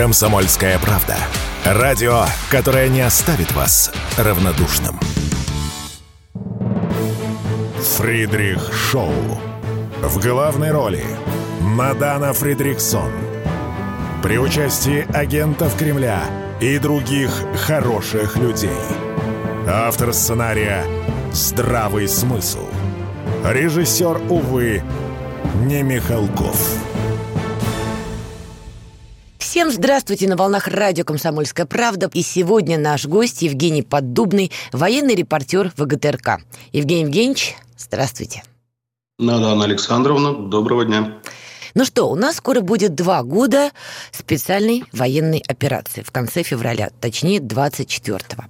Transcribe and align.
Комсомольская 0.00 0.78
правда. 0.78 1.14
Радио, 1.62 2.24
которое 2.50 2.88
не 2.88 3.02
оставит 3.02 3.52
вас 3.52 3.92
равнодушным. 4.16 4.98
Фридрих 7.98 8.72
Шоу. 8.72 9.12
В 10.00 10.18
главной 10.18 10.70
роли 10.70 11.04
Мадана 11.60 12.32
Фридриксон. 12.32 13.12
При 14.22 14.38
участии 14.38 15.06
агентов 15.14 15.76
Кремля 15.76 16.22
и 16.62 16.78
других 16.78 17.30
хороших 17.66 18.38
людей. 18.38 18.70
Автор 19.68 20.14
сценария 20.14 20.82
«Здравый 21.30 22.08
смысл». 22.08 22.66
Режиссер, 23.44 24.18
увы, 24.30 24.82
не 25.66 25.82
Михалков. 25.82 26.89
Всем 29.60 29.70
здравствуйте 29.70 30.26
на 30.26 30.38
волнах 30.38 30.68
радио 30.68 31.04
«Комсомольская 31.04 31.66
правда». 31.66 32.08
И 32.14 32.22
сегодня 32.22 32.78
наш 32.78 33.04
гость 33.04 33.42
Евгений 33.42 33.82
Поддубный, 33.82 34.50
военный 34.72 35.14
репортер 35.14 35.70
ВГТРК. 35.76 36.40
Евгений 36.72 37.02
Евгеньевич, 37.02 37.56
здравствуйте. 37.76 38.42
Надана 39.18 39.64
Александровна, 39.64 40.32
доброго 40.32 40.86
дня. 40.86 41.18
Ну 41.74 41.84
что, 41.84 42.10
у 42.10 42.14
нас 42.14 42.36
скоро 42.36 42.60
будет 42.60 42.94
два 42.94 43.22
года 43.22 43.70
специальной 44.12 44.84
военной 44.92 45.42
операции 45.46 46.02
в 46.02 46.10
конце 46.10 46.42
февраля, 46.42 46.90
точнее 47.00 47.38
24-го. 47.38 48.44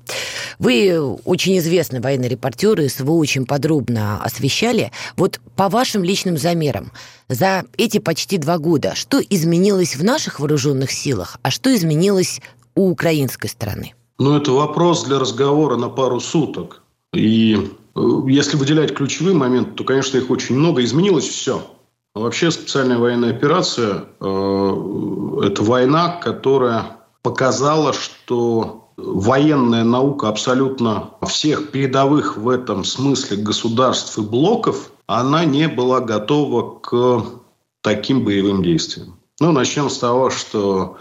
Вы 0.59 0.99
очень 1.25 1.59
известный 1.59 2.01
военный 2.01 2.29
репортер, 2.29 2.81
и 2.81 2.89
СВО 2.89 3.13
очень 3.13 3.47
подробно 3.47 4.23
освещали. 4.23 4.93
Вот 5.17 5.41
по 5.57 5.69
вашим 5.69 6.05
личным 6.05 6.37
замерам, 6.37 6.93
за 7.29 7.65
эти 7.77 7.99
почти 7.99 8.39
два 8.39 8.59
года, 8.59 8.95
что 8.95 9.21
изменилось 9.21 9.97
в 9.97 10.05
наших 10.05 10.41
вооруженных 10.41 10.91
силах, 10.91 11.39
а 11.43 11.51
что 11.51 11.75
изменилось 11.75 12.41
у 12.75 12.91
украинской 12.91 13.49
стороны? 13.49 13.95
Ну, 14.19 14.37
это 14.37 14.53
вопрос 14.53 15.05
для 15.05 15.19
разговора 15.19 15.77
на 15.77 15.89
пару 15.89 16.21
суток. 16.21 16.83
И 17.15 17.57
э, 17.95 18.01
если 18.29 18.57
выделять 18.57 18.95
ключевые 18.95 19.35
моменты, 19.35 19.73
то, 19.73 19.85
конечно, 19.85 20.19
их 20.19 20.31
очень 20.31 20.57
много. 20.57 20.85
Изменилось 20.85 21.27
все. 21.27 21.67
Вообще 22.15 22.51
специальная 22.51 22.99
военная 22.99 23.31
операция 23.31 24.05
э,– 24.21 25.43
это 25.45 25.63
война, 25.63 26.21
которая 26.21 26.97
показала, 27.23 27.93
что 27.93 28.93
военная 28.97 29.85
наука 29.85 30.29
абсолютно 30.29 31.11
всех 31.27 31.71
передовых 31.71 32.37
в 32.37 32.49
этом 32.49 32.85
смысле 32.85 33.39
государств 33.39 34.19
и 34.19 34.23
блоков, 34.23 34.91
она 35.07 35.45
не 35.45 35.69
была 35.69 36.01
готова 36.01 36.81
к 36.81 37.25
таким 37.81 38.25
боевым 38.25 38.63
действиям. 38.63 39.19
Ну, 39.39 39.53
начнем 39.53 39.89
с 39.89 39.99
того, 39.99 40.31
что 40.31 40.99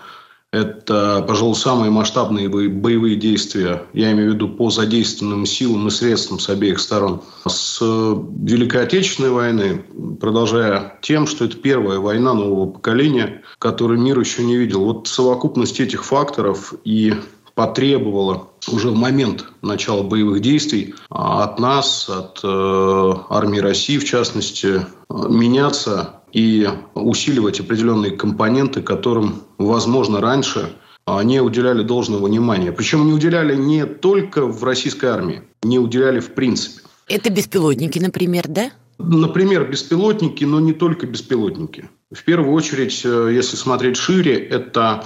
это, 0.52 1.24
пожалуй, 1.28 1.56
самые 1.56 1.92
масштабные 1.92 2.50
боевые 2.50 3.16
действия, 3.16 3.84
я 3.94 4.12
имею 4.12 4.32
в 4.32 4.34
виду 4.34 4.50
по 4.50 4.72
задействованным 4.72 5.46
силам 5.46 5.88
и 5.88 5.92
средствам 5.92 6.40
с 6.40 6.50
обеих 6.50 6.80
сторон. 6.80 7.22
С 7.48 7.80
Великой 7.82 8.84
Отечественной 8.84 9.30
войны, 9.30 9.84
продолжая 10.20 10.98
тем, 11.02 11.28
что 11.28 11.46
это 11.46 11.56
первая 11.58 12.00
война 12.00 12.34
нового 12.34 12.72
поколения, 12.72 13.44
которую 13.60 14.00
мир 14.00 14.20
еще 14.20 14.44
не 14.44 14.58
видел. 14.58 14.86
Вот 14.86 15.08
совокупность 15.08 15.80
этих 15.80 16.04
факторов 16.04 16.74
и 16.84 17.14
потребовала 17.54 18.48
уже 18.72 18.90
в 18.90 18.96
момент 18.96 19.46
начала 19.62 20.02
боевых 20.02 20.42
действий 20.42 20.96
от 21.10 21.60
нас, 21.60 22.10
от 22.10 22.40
э, 22.44 23.14
армии 23.30 23.60
России 23.60 23.98
в 23.98 24.06
частности, 24.06 24.86
меняться 25.10 26.19
и 26.32 26.70
усиливать 26.94 27.60
определенные 27.60 28.12
компоненты, 28.12 28.82
которым, 28.82 29.44
возможно, 29.58 30.22
раньше 30.22 30.74
а, 31.06 31.24
не 31.24 31.42
уделяли 31.42 31.84
должного 31.84 32.28
внимания. 32.28 32.72
Причем 32.72 33.06
не 33.08 33.14
уделяли 33.14 33.56
не 33.56 33.86
только 33.86 34.46
в 34.46 34.64
российской 34.64 35.08
армии, 35.08 35.42
не 35.64 35.80
уделяли 35.80 36.20
в 36.20 36.34
принципе. 36.34 36.82
Это 37.08 37.32
беспилотники, 37.32 37.98
например, 38.00 38.48
да? 38.48 38.72
Например, 39.00 39.68
беспилотники, 39.70 40.44
но 40.44 40.60
не 40.60 40.74
только 40.74 41.08
беспилотники. 41.08 41.90
В 42.12 42.24
первую 42.24 42.54
очередь, 42.54 43.02
э, 43.06 43.32
если 43.34 43.56
смотреть 43.56 43.98
шире, 43.98 44.38
это 44.38 45.06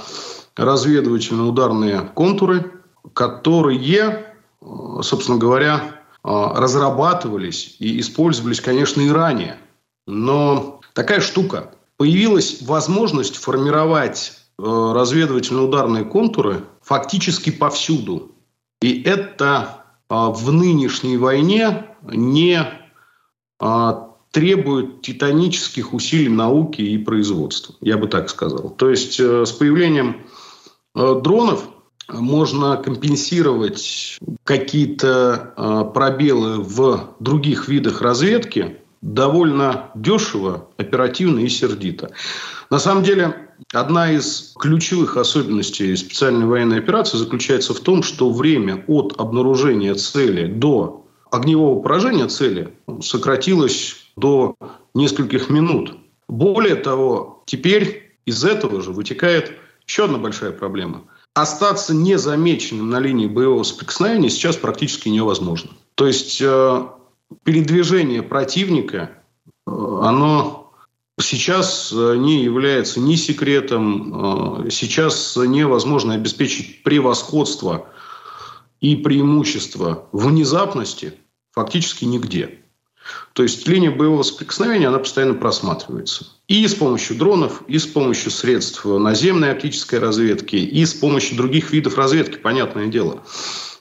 разведывательно-ударные 0.58 2.02
контуры, 2.14 2.72
которые, 3.14 4.36
э, 4.62 4.66
собственно 5.02 5.38
говоря, 5.38 5.82
э, 5.82 6.28
разрабатывались 6.28 7.76
и 7.80 8.00
использовались, 8.00 8.62
конечно, 8.62 9.02
и 9.02 9.10
ранее. 9.10 9.58
Но 10.08 10.73
такая 10.94 11.22
штука. 11.22 11.72
Появилась 11.98 12.62
возможность 12.62 13.36
формировать 13.36 14.34
э, 14.58 14.64
разведывательно-ударные 14.64 16.06
контуры 16.06 16.64
фактически 16.82 17.52
повсюду. 17.52 18.32
И 18.82 19.02
это 19.04 19.86
э, 20.10 20.16
в 20.16 20.52
нынешней 20.52 21.18
войне 21.18 21.86
не 22.04 22.62
э, 23.60 23.94
требует 24.32 25.02
титанических 25.02 25.94
усилий 25.94 26.30
науки 26.30 26.82
и 26.82 26.98
производства, 26.98 27.76
я 27.82 27.98
бы 27.98 28.08
так 28.08 28.30
сказал. 28.30 28.72
То 28.72 28.90
есть 28.90 29.20
с 29.20 29.52
появлением 29.52 30.26
дронов 30.96 31.70
можно 32.10 32.78
компенсировать 32.78 34.18
какие-то 34.44 35.92
пробелы 35.94 36.64
в 36.64 37.16
других 37.20 37.68
видах 37.68 38.02
разведки, 38.02 38.83
довольно 39.04 39.92
дешево, 39.96 40.70
оперативно 40.78 41.40
и 41.40 41.50
сердито. 41.50 42.12
На 42.70 42.80
самом 42.80 43.04
деле, 43.04 43.50
одна 43.74 44.12
из 44.12 44.56
ключевых 44.58 45.18
особенностей 45.18 45.96
специальной 45.96 46.46
военной 46.46 46.80
операции 46.80 47.18
заключается 47.18 47.74
в 47.74 47.82
том, 47.82 48.02
что 48.02 48.32
время 48.32 48.84
от 48.88 49.14
обнаружения 49.20 49.94
цели 49.96 50.48
до 50.48 51.06
огневого 51.32 51.82
поражения 51.82 52.28
цели 52.28 52.74
сократилось 53.02 53.98
до 54.16 54.56
нескольких 54.94 55.50
минут. 55.50 55.96
Более 56.30 56.76
того, 56.76 57.44
теперь 57.46 58.16
из 58.26 58.46
этого 58.46 58.82
же 58.82 58.92
вытекает 58.92 59.52
еще 59.86 60.06
одна 60.06 60.18
большая 60.18 60.52
проблема. 60.52 61.04
Остаться 61.34 61.94
незамеченным 61.94 62.90
на 62.90 63.00
линии 63.00 63.28
боевого 63.28 63.64
соприкосновения 63.64 64.30
сейчас 64.30 64.56
практически 64.56 65.10
невозможно. 65.10 65.72
То 65.96 66.08
есть 66.08 66.40
э, 66.42 66.84
передвижение 67.44 68.22
противника, 68.22 69.12
э, 69.66 69.72
оно 69.72 70.72
сейчас 71.20 71.94
э, 71.96 72.16
не 72.18 72.44
является 72.44 73.00
ни 73.00 73.16
секретом, 73.16 74.66
э, 74.66 74.70
сейчас 74.70 75.36
невозможно 75.36 76.14
обеспечить 76.14 76.84
превосходство 76.84 77.88
и 78.82 78.96
преимущество 78.96 80.08
внезапности 80.12 81.14
фактически 81.52 82.06
нигде. 82.06 82.60
То 83.34 83.44
есть 83.44 83.68
линия 83.68 83.92
боевого 83.92 84.24
соприкосновения, 84.24 84.88
она 84.88 85.00
постоянно 85.00 85.34
просматривается. 85.34 86.26
И 86.48 86.66
с 86.68 86.74
помощью 86.74 87.18
дронов, 87.18 87.62
и 87.68 87.78
с 87.78 87.86
помощью 87.86 88.32
средств 88.32 88.86
наземной 88.86 89.52
оптической 89.52 90.00
разведки, 90.00 90.56
и 90.56 90.86
с 90.86 90.94
помощью 90.94 91.38
других 91.38 91.72
видов 91.72 91.98
разведки, 91.98 92.38
понятное 92.38 92.88
дело. 92.88 93.24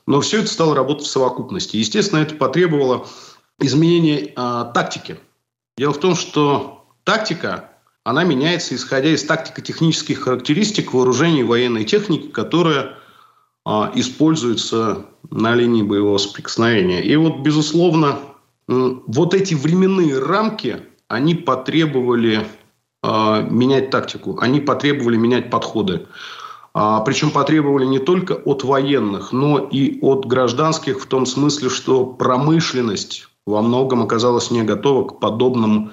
Но 0.06 0.20
все 0.20 0.40
это 0.40 0.48
стало 0.48 0.74
работать 0.74 1.06
в 1.06 1.10
совокупности. 1.10 1.76
Естественно, 1.76 2.20
это 2.20 2.34
потребовало 2.34 3.06
изменение 3.62 4.32
э, 4.36 4.64
тактики. 4.74 5.18
Дело 5.76 5.92
в 5.92 6.00
том, 6.00 6.14
что 6.14 6.84
тактика, 7.04 7.70
она 8.04 8.24
меняется, 8.24 8.74
исходя 8.74 9.10
из 9.10 9.24
тактико-технических 9.24 10.20
характеристик 10.20 10.92
вооружений 10.92 11.44
военной 11.44 11.84
техники, 11.84 12.28
которая 12.28 12.94
э, 13.64 13.70
используется 13.94 15.06
на 15.30 15.54
линии 15.54 15.82
боевого 15.82 16.18
соприкосновения. 16.18 17.02
И 17.02 17.16
вот, 17.16 17.40
безусловно, 17.40 18.18
вот 18.66 19.34
эти 19.34 19.54
временные 19.54 20.18
рамки, 20.18 20.82
они 21.08 21.34
потребовали 21.34 22.46
э, 23.02 23.46
менять 23.50 23.90
тактику, 23.90 24.38
они 24.40 24.60
потребовали 24.60 25.16
менять 25.16 25.50
подходы. 25.50 26.06
А, 26.74 27.00
причем 27.00 27.30
потребовали 27.30 27.84
не 27.84 27.98
только 27.98 28.32
от 28.32 28.64
военных, 28.64 29.32
но 29.32 29.58
и 29.58 29.98
от 30.00 30.26
гражданских 30.26 31.00
в 31.02 31.06
том 31.06 31.26
смысле, 31.26 31.68
что 31.68 32.06
промышленность 32.06 33.28
во 33.46 33.62
многом 33.62 34.02
оказалась 34.02 34.50
не 34.50 34.62
готова 34.62 35.08
к 35.08 35.20
подобным 35.20 35.92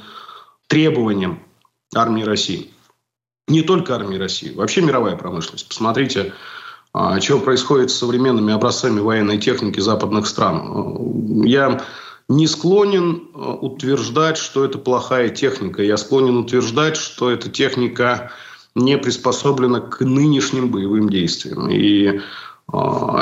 требованиям 0.67 1.39
армии 1.95 2.23
России. 2.23 2.71
Не 3.47 3.63
только 3.63 3.95
армии 3.95 4.17
России, 4.17 4.53
вообще 4.53 4.81
мировая 4.81 5.15
промышленность. 5.15 5.67
Посмотрите, 5.67 6.33
а, 6.93 7.19
что 7.19 7.39
происходит 7.39 7.89
с 7.91 7.95
современными 7.95 8.53
образцами 8.53 8.99
военной 8.99 9.39
техники 9.39 9.79
западных 9.79 10.27
стран. 10.27 11.43
Я 11.43 11.83
не 12.27 12.45
склонен 12.45 13.29
а, 13.33 13.53
утверждать, 13.53 14.37
что 14.37 14.63
это 14.63 14.77
плохая 14.77 15.29
техника. 15.29 15.81
Я 15.81 15.97
склонен 15.97 16.37
утверждать, 16.37 16.95
что 16.95 17.31
эта 17.31 17.49
техника 17.49 18.31
не 18.75 18.97
приспособлена 18.97 19.81
к 19.81 20.01
нынешним 20.01 20.69
боевым 20.69 21.09
действиям. 21.09 21.69
И 21.69 22.05
э, 22.07 22.19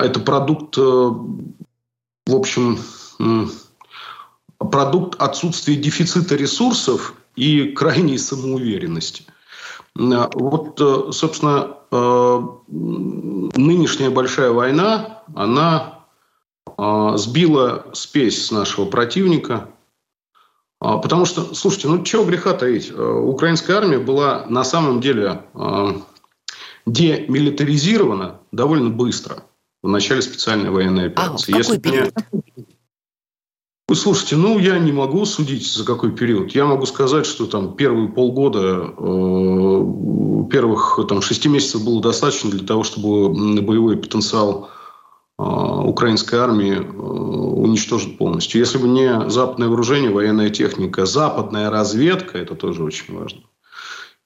это 0.03 0.19
продукт, 0.19 0.77
э, 0.77 0.81
в 0.81 2.35
общем, 2.35 2.77
продукт 4.59 5.21
отсутствия 5.21 5.75
дефицита 5.75 6.35
ресурсов 6.35 7.13
и 7.35 7.71
крайней 7.71 8.17
самоуверенности. 8.17 9.23
Вот, 9.95 10.79
собственно, 11.15 11.77
нынешняя 12.67 14.09
большая 14.11 14.51
война, 14.51 15.23
она 15.35 15.99
сбила 17.15 17.87
спесь 17.93 18.47
с 18.47 18.51
нашего 18.51 18.85
противника, 18.85 19.69
Потому 20.79 21.25
что, 21.25 21.55
слушайте, 21.55 21.87
ну 21.87 22.03
чего 22.03 22.23
греха 22.23 22.53
таить? 22.53 22.91
Украинская 22.95 23.77
армия 23.77 23.97
была 23.97 24.45
на 24.47 24.63
самом 24.63 25.01
деле 25.01 25.41
демилитаризирована 26.85 28.39
довольно 28.51 28.89
быстро 28.89 29.43
в 29.83 29.89
начале 29.89 30.21
специальной 30.21 30.69
военной 30.69 31.07
операции. 31.07 31.53
А, 31.53 31.57
в 31.57 31.61
какой 31.61 31.75
Если 31.75 31.77
период? 31.79 32.13
Вы 33.89 33.95
слушайте, 33.95 34.35
ну 34.35 34.59
я 34.59 34.77
не 34.79 34.91
могу 34.91 35.23
судить 35.23 35.65
за 35.65 35.85
какой 35.85 36.11
период. 36.11 36.51
Я 36.51 36.65
могу 36.65 36.85
сказать, 36.85 37.25
что 37.25 37.45
там 37.45 37.73
первые 37.73 38.09
полгода, 38.09 38.93
э, 38.97 40.47
первых 40.51 40.99
там 41.07 41.21
шести 41.21 41.47
месяцев 41.47 41.85
было 41.85 42.01
достаточно 42.01 42.49
для 42.49 42.67
того, 42.67 42.83
чтобы 42.83 43.29
боевой 43.61 43.95
потенциал 43.95 44.69
э, 45.39 45.43
украинской 45.43 46.35
армии 46.35 46.73
э, 46.73 46.81
уничтожить 46.81 48.17
полностью. 48.17 48.59
Если 48.59 48.77
бы 48.77 48.89
не 48.89 49.29
западное 49.29 49.69
вооружение, 49.69 50.11
военная 50.11 50.49
техника, 50.49 51.05
западная 51.05 51.69
разведка, 51.69 52.37
это 52.39 52.55
тоже 52.55 52.83
очень 52.83 53.17
важно. 53.17 53.39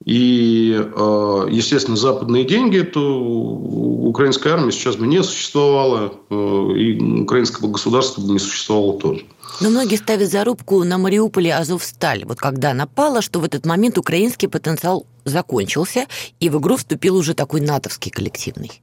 И, 0.05 0.73
э, 0.73 1.47
естественно, 1.51 1.95
западные 1.95 2.43
деньги, 2.43 2.79
то 2.79 3.01
украинская 3.01 4.53
армия 4.53 4.71
сейчас 4.71 4.95
бы 4.95 5.05
не 5.05 5.21
существовала, 5.23 6.13
э, 6.29 6.35
и 6.75 7.21
украинского 7.21 7.67
государства 7.67 8.21
бы 8.21 8.33
не 8.33 8.39
существовало 8.39 8.99
тоже. 8.99 9.25
Но 9.59 9.69
многие 9.69 9.97
ставят 9.97 10.31
зарубку 10.31 10.83
на 10.83 10.97
Мариуполе 10.97 11.53
Азовсталь. 11.53 12.25
Вот 12.25 12.39
когда 12.39 12.73
напало, 12.73 13.21
что 13.21 13.39
в 13.39 13.43
этот 13.43 13.65
момент 13.65 13.97
украинский 13.97 14.47
потенциал 14.47 15.05
закончился, 15.23 16.07
и 16.39 16.49
в 16.49 16.59
игру 16.59 16.77
вступил 16.77 17.15
уже 17.15 17.35
такой 17.35 17.61
натовский 17.61 18.11
коллективный. 18.11 18.81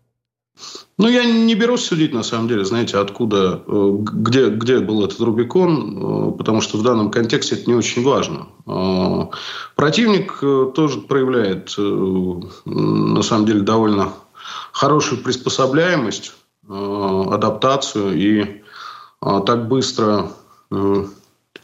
Ну, 0.99 1.09
я 1.09 1.25
не 1.25 1.55
берусь 1.55 1.85
судить, 1.85 2.13
на 2.13 2.25
самом 2.25 2.49
деле, 2.49 2.65
знаете, 2.65 2.99
откуда, 2.99 3.63
э, 3.67 3.97
где, 4.01 4.49
где 4.49 4.81
был 4.81 5.05
этот 5.05 5.21
Рубикон, 5.21 6.33
э, 6.33 6.37
потому 6.37 6.61
что 6.61 6.77
в 6.77 6.83
данном 6.83 7.13
контексте 7.13 7.55
это 7.55 7.71
не 7.71 7.77
очень 7.77 8.03
важно. 8.03 8.49
Э, 8.67 9.27
противник 9.77 10.41
тоже 10.75 11.01
проявляет, 11.03 11.75
на 11.77 13.23
самом 13.23 13.47
деле, 13.47 13.61
довольно 13.61 14.13
хорошую 14.73 15.23
приспособляемость, 15.23 16.35
адаптацию 16.69 18.15
и 18.15 18.63
так 19.21 19.69
быстро, 19.69 20.33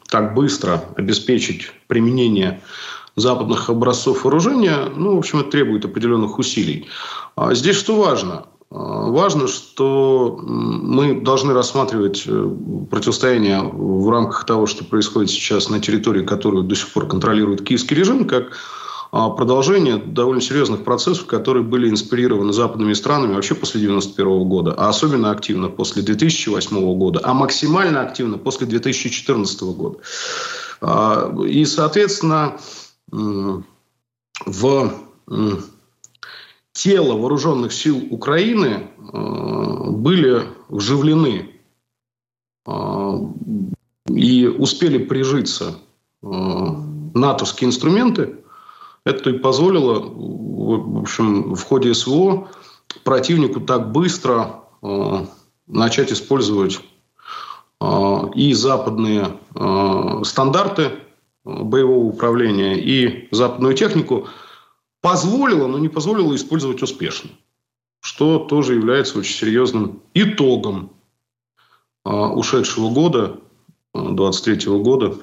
так 0.09 0.35
быстро 0.35 0.83
обеспечить 0.97 1.73
применение 1.89 2.63
западных 3.17 3.69
образцов 3.69 4.25
вооружения, 4.25 4.89
ну, 4.97 5.17
в 5.17 5.19
общем, 5.19 5.41
это 5.41 5.51
требует 5.51 5.85
определенных 5.85 6.39
усилий. 6.39 6.89
А 7.37 7.55
здесь 7.55 7.77
что 7.77 7.97
важно? 7.97 8.47
Важно, 8.77 9.47
что 9.47 10.37
мы 10.43 11.21
должны 11.21 11.55
рассматривать 11.55 12.25
э, 12.27 12.51
противостояние 12.91 13.63
в 13.63 14.11
рамках 14.11 14.45
того, 14.47 14.67
что 14.67 14.85
происходит 14.85 15.31
сейчас 15.31 15.71
на 15.71 15.79
территории, 15.79 16.27
которую 16.27 16.65
до 16.65 16.75
сих 16.75 16.93
пор 16.93 17.07
контролирует 17.07 17.63
киевский 17.63 17.97
режим, 17.97 18.27
как 18.27 18.59
а, 19.13 19.31
продолжение 19.31 19.99
довольно 19.99 20.41
серьезных 20.41 20.83
процессов, 20.83 21.27
которые 21.27 21.63
были 21.63 21.89
инспирированы 21.89 22.53
западными 22.53 22.95
странами 22.95 23.35
вообще 23.35 23.55
после 23.55 23.81
1991 23.81 24.49
года, 24.49 24.75
а 24.77 24.89
особенно 24.89 25.31
активно 25.31 25.69
после 25.69 26.03
2008 26.03 26.99
года, 26.99 27.21
а 27.23 27.33
максимально 27.33 28.01
активно 28.01 28.39
после 28.39 28.67
2014 28.67 29.63
года. 29.63 29.99
А, 30.81 31.33
и, 31.47 31.65
соответственно, 31.65 32.57
в 33.07 34.93
тела 36.75 37.15
вооруженных 37.15 37.73
сил 37.73 38.07
Украины 38.11 38.89
э, 38.99 39.91
были 39.91 40.43
вживлены 40.69 41.51
э, 42.67 43.19
и 44.09 44.47
успели 44.47 44.99
прижиться 44.99 45.77
э, 46.23 46.27
натовские 47.15 47.69
инструменты, 47.69 48.37
это 49.05 49.31
и 49.31 49.39
позволило, 49.39 50.01
в 50.01 50.99
общем, 51.03 51.55
в 51.55 51.63
ходе 51.63 51.95
СВО 51.95 52.49
противнику 53.05 53.61
так 53.61 53.93
быстро 53.93 54.63
начать 55.67 56.11
использовать 56.11 56.81
и 58.35 58.55
западные 58.55 59.39
стандарты 60.25 60.93
боевого 61.45 62.07
управления, 62.07 62.79
и 62.79 63.29
западную 63.31 63.75
технику– 63.75 64.27
позволила, 65.05 65.67
но 65.67 65.77
не 65.77 65.91
позволила 65.91 66.35
использовать 66.35 66.83
успешно. 66.83 67.29
Что 68.01 68.39
тоже 68.39 68.73
является 68.73 69.19
очень 69.19 69.37
серьезным 69.37 70.01
итогом 70.15 70.93
а, 72.05 72.31
ушедшего 72.31 72.89
года, 72.89 73.39
23 73.93 74.67
а, 74.67 74.79
года, 74.79 75.15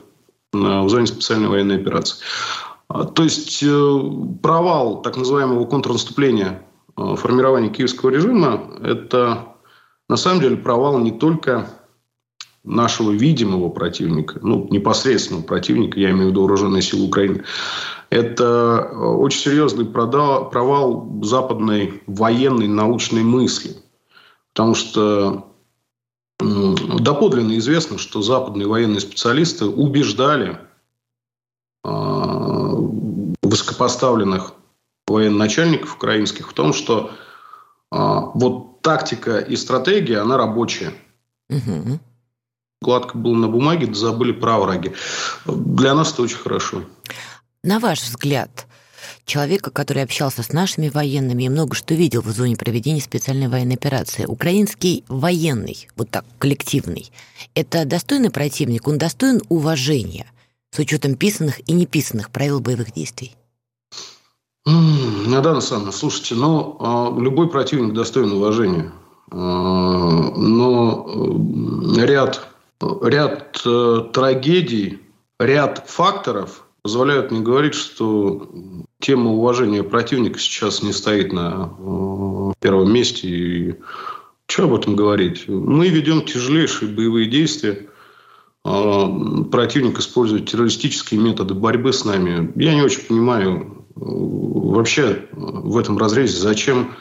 в 0.53 0.87
зоне 0.87 1.07
специальной 1.07 1.47
военной 1.47 1.77
операции. 1.77 2.23
А, 2.89 3.05
то 3.05 3.23
есть 3.23 3.63
э, 3.63 3.99
провал 4.43 5.01
так 5.01 5.17
называемого 5.17 5.65
контрнаступления 5.65 6.61
формирования 6.95 7.69
киевского 7.69 8.11
режима– 8.11 8.61
это 8.83 9.47
на 10.07 10.15
самом 10.15 10.41
деле 10.41 10.57
провал 10.57 10.99
не 10.99 11.11
только 11.11 11.67
нашего 12.63 13.11
видимого 13.11 13.69
противника, 13.69 14.39
ну, 14.41 14.67
непосредственного 14.69 15.43
противника, 15.43 15.99
я 15.99 16.11
имею 16.11 16.27
в 16.27 16.29
виду 16.31 16.41
вооруженные 16.41 16.81
силы 16.81 17.07
Украины, 17.07 17.43
это 18.09 18.89
э, 18.91 18.95
очень 18.95 19.39
серьезный 19.39 19.85
провал 19.85 21.09
западной 21.23 22.01
военной 22.07 22.67
научной 22.67 23.23
мысли. 23.23 23.75
Потому 24.53 24.75
что 24.75 25.47
доподлинно 26.39 27.57
известно, 27.57 27.97
что 27.97 28.21
западные 28.21 28.67
военные 28.67 28.99
специалисты 28.99 29.65
убеждали 29.65 30.59
э, 31.83 31.89
высокопоставленных 33.41 34.53
военачальников 35.07 35.95
украинских 35.95 36.49
в 36.49 36.53
том, 36.53 36.73
что 36.73 37.11
э, 37.91 37.97
вот 38.33 38.81
тактика 38.81 39.39
и 39.39 39.55
стратегия, 39.55 40.19
она 40.19 40.37
рабочая. 40.37 40.93
Угу. 41.49 41.99
Гладко 42.81 43.17
было 43.17 43.35
на 43.35 43.47
бумаге, 43.47 43.87
да 43.87 43.93
забыли 43.93 44.31
про 44.31 44.57
враги. 44.57 44.93
Для 45.45 45.93
нас 45.93 46.13
это 46.13 46.23
очень 46.23 46.37
хорошо. 46.37 46.83
На 47.63 47.79
ваш 47.79 48.01
взгляд, 48.01 48.65
человека, 49.25 49.69
который 49.69 50.01
общался 50.01 50.41
с 50.41 50.51
нашими 50.51 50.89
военными 50.89 51.43
и 51.43 51.49
много 51.49 51.75
что 51.75 51.93
видел 51.93 52.21
в 52.21 52.31
зоне 52.31 52.55
проведения 52.55 53.01
специальной 53.01 53.49
военной 53.49 53.75
операции, 53.75 54.25
украинский 54.25 55.03
военный, 55.07 55.87
вот 55.95 56.09
так, 56.09 56.25
коллективный, 56.39 57.11
это 57.53 57.85
достойный 57.85 58.31
противник, 58.31 58.87
он 58.87 58.97
достоин 58.97 59.41
уважения 59.49 60.25
с 60.71 60.79
учетом 60.79 61.15
писанных 61.15 61.59
и 61.69 61.73
неписанных 61.73 62.31
правил 62.31 62.61
боевых 62.61 62.93
действий? 62.93 63.35
Надана 64.65 65.57
Александровна, 65.57 65.91
слушайте, 65.91 66.35
ну, 66.35 66.77
а, 66.79 67.15
любой 67.19 67.49
противник 67.49 67.93
достоин 67.93 68.31
уважения. 68.31 68.91
А, 69.31 69.37
но 69.37 71.05
э, 71.97 72.05
ряд, 72.05 72.47
ряд 73.03 73.61
э, 73.65 74.05
трагедий, 74.13 74.99
ряд 75.39 75.85
факторов– 75.87 76.65
позволяют 76.81 77.31
мне 77.31 77.41
говорить, 77.41 77.75
что 77.75 78.49
тема 78.99 79.31
уважения 79.31 79.83
противника 79.83 80.39
сейчас 80.39 80.81
не 80.81 80.93
стоит 80.93 81.31
на 81.31 81.73
э, 81.77 82.53
первом 82.59 82.91
месте. 82.91 83.27
И 83.27 83.75
что 84.47 84.63
об 84.65 84.73
этом 84.73 84.95
говорить? 84.95 85.47
Мы 85.47 85.89
ведем 85.89 86.25
тяжелейшие 86.25 86.91
боевые 86.91 87.27
действия. 87.27 87.87
А, 88.63 89.07
противник 89.51 89.99
использует 89.99 90.49
террористические 90.49 91.19
методы 91.19 91.53
борьбы 91.53 91.93
с 91.93 92.05
нами. 92.05 92.51
Я 92.55 92.73
не 92.73 92.81
очень 92.81 93.01
понимаю 93.01 93.85
э, 93.95 93.99
вообще 93.99 95.27
в 95.31 95.77
этом 95.77 95.97
разрезе, 95.97 96.39
зачем 96.39 96.93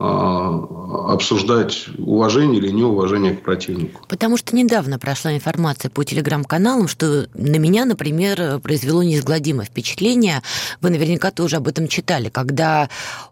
обсуждать 0.00 1.86
уважение 1.98 2.58
или 2.58 2.70
неуважение 2.70 3.34
к 3.34 3.42
противнику. 3.42 4.00
Потому 4.08 4.36
что 4.36 4.56
недавно 4.56 4.98
прошла 4.98 5.34
информация 5.34 5.88
по 5.88 6.02
телеграм-каналам, 6.04 6.88
что 6.88 7.28
на 7.34 7.56
меня, 7.56 7.84
например, 7.84 8.58
произвело 8.58 9.04
неизгладимое 9.04 9.66
впечатление. 9.66 10.42
Вы 10.80 10.90
наверняка 10.90 11.30
тоже 11.30 11.56
об 11.56 11.68
этом 11.68 11.86
читали, 11.86 12.28
когда 12.28 12.88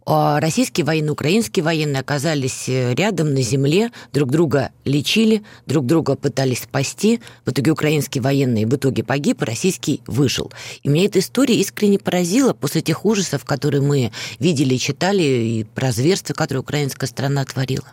а, 0.07 0.39
российские 0.39 0.85
военные, 0.85 1.13
украинские 1.13 1.65
военные 1.65 2.01
оказались 2.01 2.69
рядом 2.69 3.35
на 3.35 3.43
земле, 3.43 3.91
друг 4.13 4.31
друга 4.31 4.71
лечили, 4.85 5.43
друг 5.67 5.87
друга 5.87 6.15
пытались 6.15 6.63
спасти. 6.63 7.21
В 7.45 7.51
итоге 7.51 7.73
украинский 7.73 8.21
военный 8.21 8.67
в 8.67 8.77
итоге 8.77 9.03
погиб, 9.03 9.43
российский 9.43 10.01
выжил. 10.07 10.53
И 10.83 10.89
меня 10.89 11.07
эта 11.07 11.19
история 11.19 11.57
искренне 11.57 11.99
поразила 11.99 12.53
после 12.53 12.83
тех 12.83 13.05
ужасов, 13.05 13.45
которые 13.45 13.83
мы 13.83 14.13
видели 14.39 14.75
и 14.75 14.79
читали, 14.79 15.23
и 15.23 15.65
про 15.65 15.91
зверства, 15.91 16.35
которые 16.35 16.52
которую 16.53 16.65
украинская 16.65 17.09
страна 17.09 17.45
творила? 17.47 17.87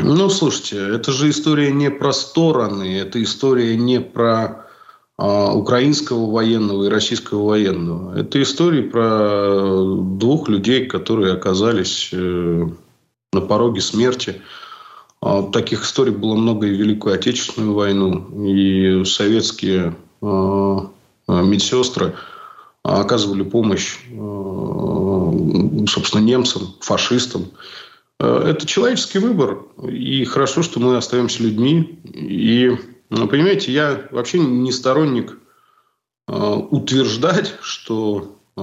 Ну, 0.00 0.30
слушайте, 0.30 0.78
это 0.78 1.12
же 1.12 1.28
история 1.28 1.70
не 1.70 1.90
про 1.90 2.12
стороны, 2.12 2.98
это 2.98 3.22
история 3.22 3.76
не 3.76 4.00
про 4.00 4.66
а, 5.18 5.52
украинского 5.52 6.30
военного 6.30 6.84
и 6.84 6.88
российского 6.88 7.44
военного. 7.44 8.18
Это 8.18 8.40
истории 8.40 8.80
про 8.80 9.94
двух 10.18 10.48
людей, 10.48 10.86
которые 10.86 11.34
оказались 11.34 12.08
э, 12.12 12.66
на 13.34 13.40
пороге 13.42 13.82
смерти. 13.82 14.40
А, 15.20 15.42
таких 15.42 15.82
историй 15.84 16.12
было 16.12 16.34
много 16.34 16.66
и 16.66 16.70
в 16.74 16.78
Великую 16.78 17.14
Отечественную 17.14 17.74
войну, 17.74 18.46
и 18.46 19.04
советские 19.04 19.94
а, 20.22 20.90
медсестры 21.28 22.14
оказывали 22.82 23.42
помощь, 23.42 23.98
собственно, 25.86 26.22
немцам, 26.22 26.74
фашистам. 26.80 27.50
Это 28.18 28.66
человеческий 28.66 29.18
выбор, 29.18 29.66
и 29.86 30.24
хорошо, 30.24 30.62
что 30.62 30.80
мы 30.80 30.96
остаемся 30.96 31.42
людьми, 31.42 32.00
и 32.04 32.76
ну, 33.08 33.28
понимаете, 33.28 33.72
я 33.72 34.08
вообще 34.10 34.38
не 34.38 34.72
сторонник 34.72 35.38
э, 36.28 36.32
утверждать, 36.34 37.54
что 37.60 38.36
э, 38.56 38.60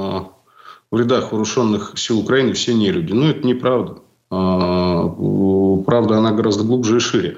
в 0.92 1.00
рядах 1.00 1.32
вооруженных 1.32 1.94
сил 1.96 2.20
Украины 2.20 2.54
все 2.54 2.74
не 2.74 2.92
люди. 2.92 3.14
Ну, 3.14 3.30
это 3.30 3.48
неправда. 3.48 4.02
Э, 4.32 5.84
правда, 5.86 6.18
она 6.18 6.32
гораздо 6.32 6.64
глубже 6.64 6.98
и 6.98 7.00
шире. 7.00 7.38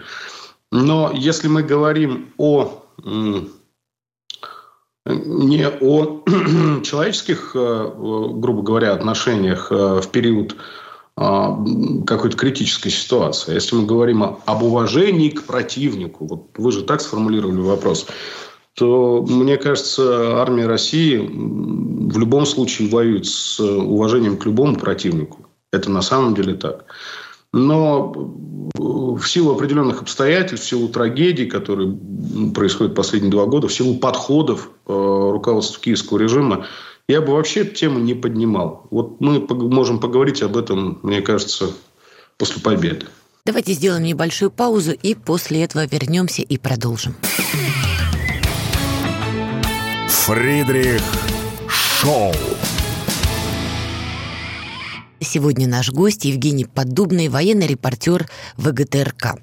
Но 0.71 1.11
если 1.13 1.47
мы 1.47 1.61
говорим 1.61 2.33
о 2.37 2.83
не 5.05 5.67
о 5.67 6.23
человеческих, 6.83 7.51
грубо 7.53 8.61
говоря, 8.61 8.93
отношениях 8.93 9.69
в 9.69 10.07
период 10.11 10.55
а, 11.17 11.57
какой-то 12.05 12.35
критической 12.35 12.91
ситуации. 12.91 13.53
Если 13.53 13.75
мы 13.75 13.85
говорим 13.85 14.23
об 14.23 14.63
уважении 14.63 15.29
к 15.29 15.43
противнику, 15.43 16.25
вот 16.25 16.47
вы 16.57 16.71
же 16.73 16.83
так 16.83 16.99
сформулировали 16.99 17.61
вопрос, 17.61 18.07
то, 18.73 19.25
мне 19.25 19.55
кажется, 19.55 20.41
армия 20.41 20.67
России 20.67 21.17
в 21.17 22.17
любом 22.17 22.45
случае 22.45 22.89
воюет 22.89 23.25
с 23.27 23.61
уважением 23.61 24.35
к 24.35 24.45
любому 24.45 24.75
противнику. 24.75 25.45
Это 25.71 25.89
на 25.89 26.01
самом 26.01 26.35
деле 26.35 26.55
так. 26.55 26.85
Но 27.55 28.11
в 28.75 29.23
силу 29.23 29.55
определенных 29.55 30.01
обстоятельств, 30.01 30.65
в 30.65 30.69
силу 30.69 30.89
трагедий, 30.89 31.45
которые 31.45 31.97
происходят 32.53 32.93
последние 32.93 33.31
два 33.31 33.45
года, 33.45 33.69
в 33.69 33.73
силу 33.73 33.95
подходов 33.95 34.69
э, 34.85 34.91
руководства 34.91 35.81
киевского 35.81 36.17
режима, 36.17 36.67
я 37.07 37.21
бы 37.21 37.31
вообще 37.31 37.61
эту 37.61 37.75
тему 37.75 37.99
не 37.99 38.13
поднимал. 38.13 38.87
Вот 38.91 39.21
мы 39.21 39.39
можем 39.39 40.01
поговорить 40.01 40.41
об 40.41 40.57
этом, 40.57 40.99
мне 41.01 41.21
кажется, 41.21 41.69
после 42.37 42.61
победы. 42.61 43.05
Давайте 43.45 43.71
сделаем 43.71 44.03
небольшую 44.03 44.51
паузу 44.51 44.91
и 44.91 45.15
после 45.15 45.63
этого 45.63 45.85
вернемся 45.85 46.41
и 46.41 46.57
продолжим. 46.57 47.15
Фридрих 50.09 51.01
Шоу. 51.69 52.33
Сегодня 55.21 55.67
наш 55.67 55.91
гость 55.91 56.25
Евгений 56.25 56.65
Поддубный, 56.65 57.29
военный 57.29 57.67
репортер 57.67 58.29
ВГТРК. 58.57 59.35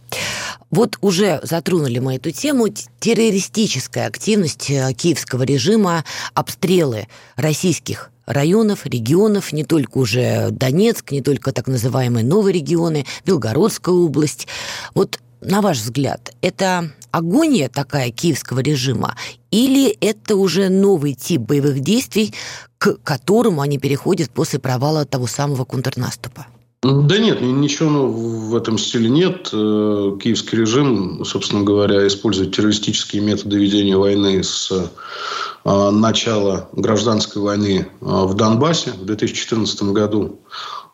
Вот 0.70 0.98
уже 1.00 1.40
затронули 1.42 1.98
мы 1.98 2.16
эту 2.16 2.30
тему. 2.30 2.68
Террористическая 3.00 4.06
активность 4.06 4.70
э, 4.70 4.92
киевского 4.92 5.44
режима, 5.44 6.04
обстрелы 6.34 7.08
российских 7.36 8.10
районов, 8.26 8.86
регионов, 8.86 9.52
не 9.52 9.64
только 9.64 9.98
уже 9.98 10.50
Донецк, 10.50 11.10
не 11.10 11.22
только 11.22 11.52
так 11.52 11.66
называемые 11.66 12.24
новые 12.24 12.54
регионы, 12.54 13.06
Белгородская 13.24 13.94
область. 13.94 14.48
Вот 14.94 15.20
на 15.40 15.60
ваш 15.60 15.78
взгляд, 15.78 16.34
это 16.40 16.92
агония 17.10 17.68
такая 17.68 18.10
киевского 18.10 18.60
режима 18.60 19.16
или 19.50 19.90
это 20.00 20.36
уже 20.36 20.68
новый 20.68 21.14
тип 21.14 21.42
боевых 21.42 21.80
действий, 21.80 22.32
к 22.82 22.98
которому 23.04 23.60
они 23.60 23.78
переходят 23.78 24.30
после 24.30 24.58
провала 24.58 25.04
того 25.04 25.28
самого 25.28 25.64
контрнаступа? 25.64 26.46
Да 26.82 27.16
нет, 27.16 27.40
ничего 27.40 28.08
в 28.08 28.56
этом 28.56 28.76
стиле 28.76 29.08
нет. 29.08 29.50
Э, 29.52 30.18
киевский 30.20 30.58
режим, 30.58 31.24
собственно 31.24 31.62
говоря, 31.62 32.04
использует 32.08 32.56
террористические 32.56 33.22
методы 33.22 33.56
ведения 33.56 33.96
войны 33.96 34.42
с 34.42 34.72
э, 34.72 35.90
начала 35.92 36.68
гражданской 36.72 37.40
войны 37.40 37.86
э, 37.86 38.04
в 38.04 38.34
Донбассе 38.34 38.90
в 38.90 39.04
2014 39.04 39.82
году. 39.92 40.40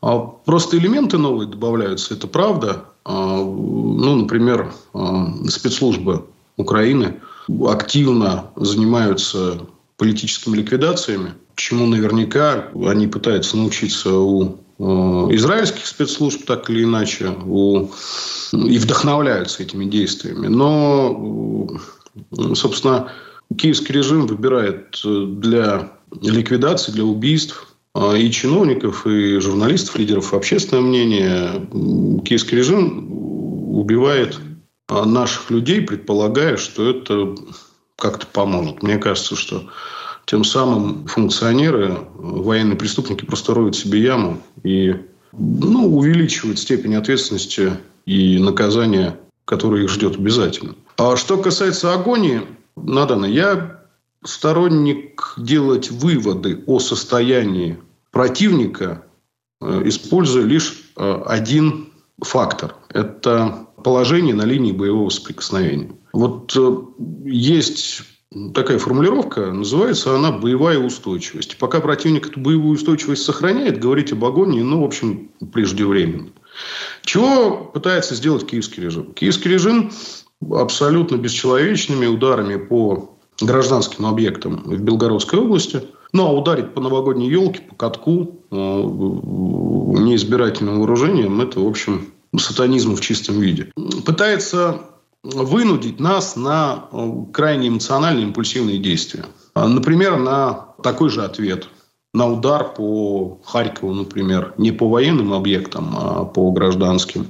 А 0.02 0.18
просто 0.18 0.76
элементы 0.76 1.16
новые 1.16 1.49
добавляются, 1.49 2.12
это 2.12 2.26
правда. 2.26 2.85
Ну, 3.04 4.14
например, 4.14 4.73
спецслужбы 5.49 6.26
Украины 6.59 7.21
активно 7.66 8.50
занимаются 8.57 9.66
политическими 9.97 10.57
ликвидациями, 10.57 11.33
чему 11.61 11.87
наверняка 11.87 12.69
они 12.75 13.07
пытаются 13.07 13.57
научиться 13.57 14.15
у 14.15 14.59
Э, 14.79 14.83
израильских 15.33 15.87
спецслужб 15.87 16.45
так 16.45 16.71
или 16.71 16.85
иначе 16.85 17.35
у, 17.45 17.88
и 18.53 18.79
вдохновляются 18.79 19.62
этими 19.62 19.87
действиями. 19.87 20.47
Но, 20.47 21.69
э, 22.31 22.55
собственно, 22.55 23.11
киевский 23.57 23.95
режим 23.95 24.27
выбирает 24.27 25.00
для 25.03 25.93
ликвидации, 26.23 26.93
для 26.93 27.05
убийств 27.05 27.75
э, 27.97 28.19
и 28.19 28.31
чиновников, 28.31 29.05
и 29.05 29.41
журналистов, 29.41 29.99
лидеров 29.99 30.33
общественного 30.33 30.87
мнения. 30.87 31.67
Киевский 32.25 32.59
режим 32.59 33.09
убивает 33.11 34.38
наших 34.88 35.50
людей, 35.50 35.83
предполагая, 35.83 36.57
что 36.57 36.88
это 36.88 37.35
как-то 37.97 38.27
поможет. 38.29 38.83
Мне 38.83 38.97
кажется, 38.99 39.35
что 39.35 39.65
тем 40.29 40.45
самым 40.45 41.07
функционеры, 41.07 42.01
военные 42.15 42.77
преступники 42.77 43.25
просто 43.25 43.55
роют 43.55 43.75
себе 43.75 44.03
яму 44.03 44.39
и 44.63 44.95
ну, 45.33 45.97
увеличивают 45.97 46.59
степень 46.59 46.97
ответственности 46.97 47.73
и 48.05 48.39
наказания, 48.39 49.19
которое 49.47 49.85
их 49.85 49.91
ждет 49.91 50.17
обязательно. 50.17 50.75
А 50.99 51.17
что 51.17 51.39
касается 51.39 51.95
агонии, 51.95 52.43
Надана, 52.77 53.25
я 53.25 53.85
сторонник 54.23 55.33
делать 55.39 55.91
выводы 55.91 56.63
о 56.67 56.79
состоянии 56.79 57.79
противника, 58.11 59.03
э, 59.63 59.83
используя 59.87 60.45
лишь 60.45 60.91
э, 60.97 61.23
один 61.25 61.89
фактор. 62.21 62.77
Это 62.91 63.67
положение 63.83 64.35
на 64.35 64.43
линии 64.43 64.73
боевого 64.73 65.09
соприкосновения. 65.09 65.91
Вот 66.13 66.55
э, 66.55 66.77
есть 67.25 68.03
такая 68.55 68.79
формулировка, 68.79 69.53
называется 69.53 70.15
она 70.15 70.33
«боевая 70.33 70.79
устойчивость». 70.79 71.59
Пока 71.59 71.81
противник 71.81 72.29
эту 72.29 72.41
боевую 72.41 72.75
устойчивость 72.75 73.25
сохраняет, 73.25 73.81
говорить 73.81 74.13
об 74.13 74.25
агонии, 74.25 74.61
ну, 74.61 74.83
в 74.83 74.85
общем, 74.85 75.31
преждевременно. 75.53 76.31
Чего 77.03 77.57
пытается 77.57 78.15
сделать 78.15 78.47
киевский 78.47 78.83
режим? 78.83 79.13
Киевский 79.15 79.51
режим 79.51 79.91
абсолютно 80.51 81.17
бесчеловечными 81.17 82.07
ударами 82.07 82.57
по 82.57 83.19
гражданским 83.41 84.07
объектам 84.07 84.63
в 84.65 84.81
Белгородской 84.81 85.39
области. 85.39 85.83
Ну, 86.13 86.27
а 86.27 86.33
ударить 86.33 86.75
по 86.75 86.81
новогодней 86.81 87.31
елке, 87.31 87.61
по 87.61 87.75
катку, 87.75 88.41
э, 88.51 88.57
неизбирательным 88.57 90.79
вооружением, 90.79 91.41
это, 91.41 91.61
в 91.61 91.67
общем, 91.67 92.09
сатанизм 92.37 92.97
в 92.97 93.01
чистом 93.01 93.41
виде. 93.41 93.71
Пытается 94.05 94.81
вынудить 95.35 96.01
нас 96.01 96.37
на 96.37 96.87
э, 96.91 97.11
крайне 97.33 97.69
эмоциональные 97.69 98.25
импульсивные 98.25 98.79
действия. 98.79 99.25
А, 99.55 99.69
например, 99.69 100.17
на 100.17 100.75
такой 100.83 101.11
же 101.11 101.25
ответ. 101.25 101.69
На 102.15 102.27
удар 102.27 102.73
по 102.73 103.39
Харькову, 103.45 103.93
например. 103.93 104.55
Не 104.57 104.73
по 104.73 104.89
военным 104.89 105.35
объектам, 105.35 105.95
а 105.97 106.25
по 106.25 106.51
гражданским. 106.53 107.29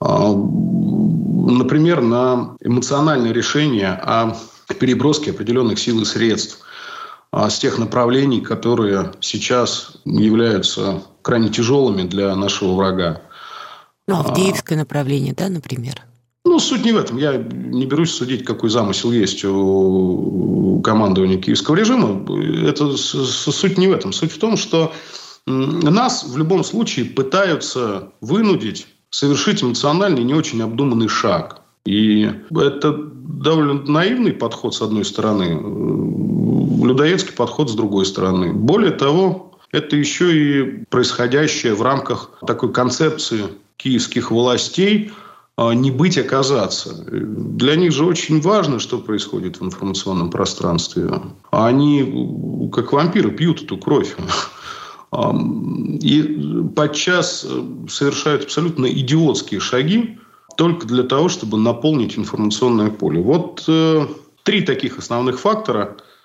А, 0.00 0.34
например, 0.34 2.02
на 2.02 2.56
эмоциональное 2.60 3.32
решение 3.32 3.92
о 3.92 4.36
переброске 4.78 5.30
определенных 5.30 5.78
сил 5.78 6.02
и 6.02 6.04
средств 6.04 6.60
а, 7.32 7.48
с 7.48 7.58
тех 7.58 7.78
направлений, 7.78 8.42
которые 8.42 9.12
сейчас 9.20 9.96
являются 10.04 11.02
крайне 11.22 11.48
тяжелыми 11.48 12.02
для 12.02 12.34
нашего 12.36 12.74
врага. 12.74 13.22
Ну, 14.06 14.16
Авдеевское 14.16 14.76
направление, 14.76 15.32
да, 15.34 15.48
например? 15.48 16.02
Ну, 16.46 16.60
суть 16.60 16.84
не 16.84 16.92
в 16.92 16.96
этом. 16.96 17.16
Я 17.18 17.36
не 17.36 17.86
берусь 17.86 18.12
судить, 18.12 18.44
какой 18.44 18.70
замысел 18.70 19.10
есть 19.10 19.44
у 19.44 20.80
командования 20.84 21.38
киевского 21.38 21.74
режима. 21.74 22.24
Это 22.64 22.96
суть 22.96 23.76
не 23.76 23.88
в 23.88 23.92
этом. 23.92 24.12
Суть 24.12 24.30
в 24.30 24.38
том, 24.38 24.56
что 24.56 24.92
нас 25.46 26.24
в 26.24 26.38
любом 26.38 26.62
случае 26.62 27.06
пытаются 27.06 28.12
вынудить 28.20 28.86
совершить 29.10 29.64
эмоциональный, 29.64 30.22
не 30.22 30.34
очень 30.34 30.62
обдуманный 30.62 31.08
шаг. 31.08 31.62
И 31.84 32.30
это 32.50 32.96
довольно 32.96 33.82
наивный 33.82 34.32
подход 34.32 34.72
с 34.72 34.82
одной 34.82 35.04
стороны, 35.04 35.58
людоедский 36.84 37.34
подход 37.34 37.70
с 37.70 37.74
другой 37.74 38.06
стороны. 38.06 38.52
Более 38.52 38.92
того, 38.92 39.58
это 39.72 39.96
еще 39.96 40.26
и 40.32 40.84
происходящее 40.90 41.74
в 41.74 41.82
рамках 41.82 42.38
такой 42.46 42.72
концепции 42.72 43.46
киевских 43.78 44.30
властей– 44.30 45.10
не 45.58 45.90
быть, 45.90 46.18
оказаться. 46.18 46.94
Для 47.06 47.76
них 47.76 47.92
же 47.92 48.04
очень 48.04 48.40
важно, 48.40 48.78
что 48.78 48.98
происходит 48.98 49.58
в 49.58 49.64
информационном 49.64 50.30
пространстве. 50.30 51.10
Они, 51.50 52.70
как 52.72 52.92
вампиры, 52.92 53.30
пьют 53.30 53.62
эту 53.62 53.78
кровь. 53.78 54.14
И 55.12 56.62
подчас 56.74 57.46
совершают 57.88 58.44
абсолютно 58.44 58.86
идиотские 58.86 59.60
шаги 59.60 60.18
только 60.58 60.86
для 60.86 61.04
того, 61.04 61.28
чтобы 61.28 61.56
наполнить 61.58 62.18
информационное 62.18 62.90
поле. 62.90 63.20
Вот 63.20 63.64
э, 63.68 64.06
три 64.42 64.62
таких 64.62 64.98
основных 64.98 65.40
фактора– 65.40 65.96
а 66.06 66.15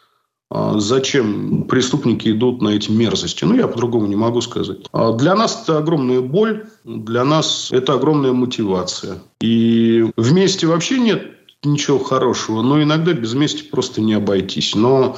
зачем 0.80 1.64
преступники 1.64 2.30
идут 2.30 2.62
на 2.62 2.70
эти 2.70 2.92
мерзости? 2.92 3.46
Ну, 3.46 3.56
я 3.56 3.68
по-другому 3.68 4.08
не 4.08 4.16
могу 4.16 4.42
сказать. 4.42 4.80
А 4.92 5.14
для 5.14 5.36
нас 5.36 5.64
это 5.64 5.78
огромная 5.78 6.22
боль, 6.22 6.66
для 6.84 7.24
нас 7.24 7.70
это 7.72 7.94
огромная 7.94 8.34
мотивация. 8.34 9.20
И 9.40 10.06
вместе 10.18 10.68
вообще 10.68 11.00
нет 11.00 11.24
ничего 11.64 12.00
хорошего, 12.00 12.62
но 12.62 12.82
иногда 12.82 13.14
без 13.14 13.34
мести 13.34 13.64
просто 13.64 14.02
не 14.02 14.14
обойтись. 14.14 14.76
Но 14.76 15.18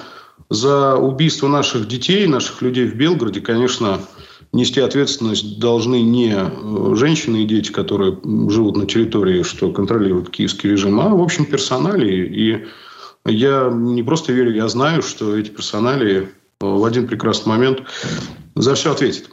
за 0.49 0.95
убийство 0.95 1.47
наших 1.47 1.87
детей, 1.87 2.27
наших 2.27 2.61
людей 2.61 2.85
в 2.85 2.95
Белгороде, 2.95 3.41
конечно, 3.41 4.01
нести 4.51 4.79
ответственность 4.81 5.59
должны 5.59 6.01
не 6.01 6.35
э, 6.35 6.95
женщины 6.95 7.43
и 7.43 7.45
дети, 7.45 7.71
которые 7.71 8.19
живут 8.49 8.77
на 8.77 8.85
территории, 8.85 9.43
что 9.43 9.71
контролирует 9.71 10.29
киевский 10.29 10.71
режим, 10.71 10.99
а, 10.99 11.09
в 11.09 11.21
общем, 11.21 11.45
персонали 11.45 12.11
и 12.11 12.65
я 13.25 13.69
не 13.71 14.03
просто 14.03 14.33
верю, 14.33 14.53
я 14.53 14.67
знаю, 14.67 15.01
что 15.01 15.37
эти 15.37 15.49
персонали 15.49 16.29
в 16.59 16.83
один 16.83 17.07
прекрасный 17.07 17.49
момент 17.49 17.83
за 18.55 18.75
все 18.75 18.91
ответят. 18.91 19.29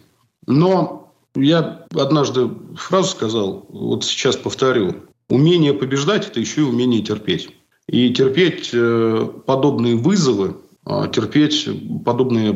Но 0.46 1.12
я 1.34 1.86
однажды 1.94 2.50
фразу 2.76 3.10
сказал, 3.10 3.66
вот 3.68 4.04
сейчас 4.04 4.36
повторю. 4.36 4.94
Умение 5.28 5.72
побеждать– 5.74 6.26
это 6.28 6.40
еще 6.40 6.62
и 6.62 6.64
умение 6.64 7.02
терпеть. 7.02 7.50
И 7.86 8.12
терпеть 8.12 8.70
э, 8.72 9.28
подобные 9.46 9.96
вызовы, 9.96 10.56
а 10.84 11.06
терпеть 11.08 11.68
подобные 12.04 12.52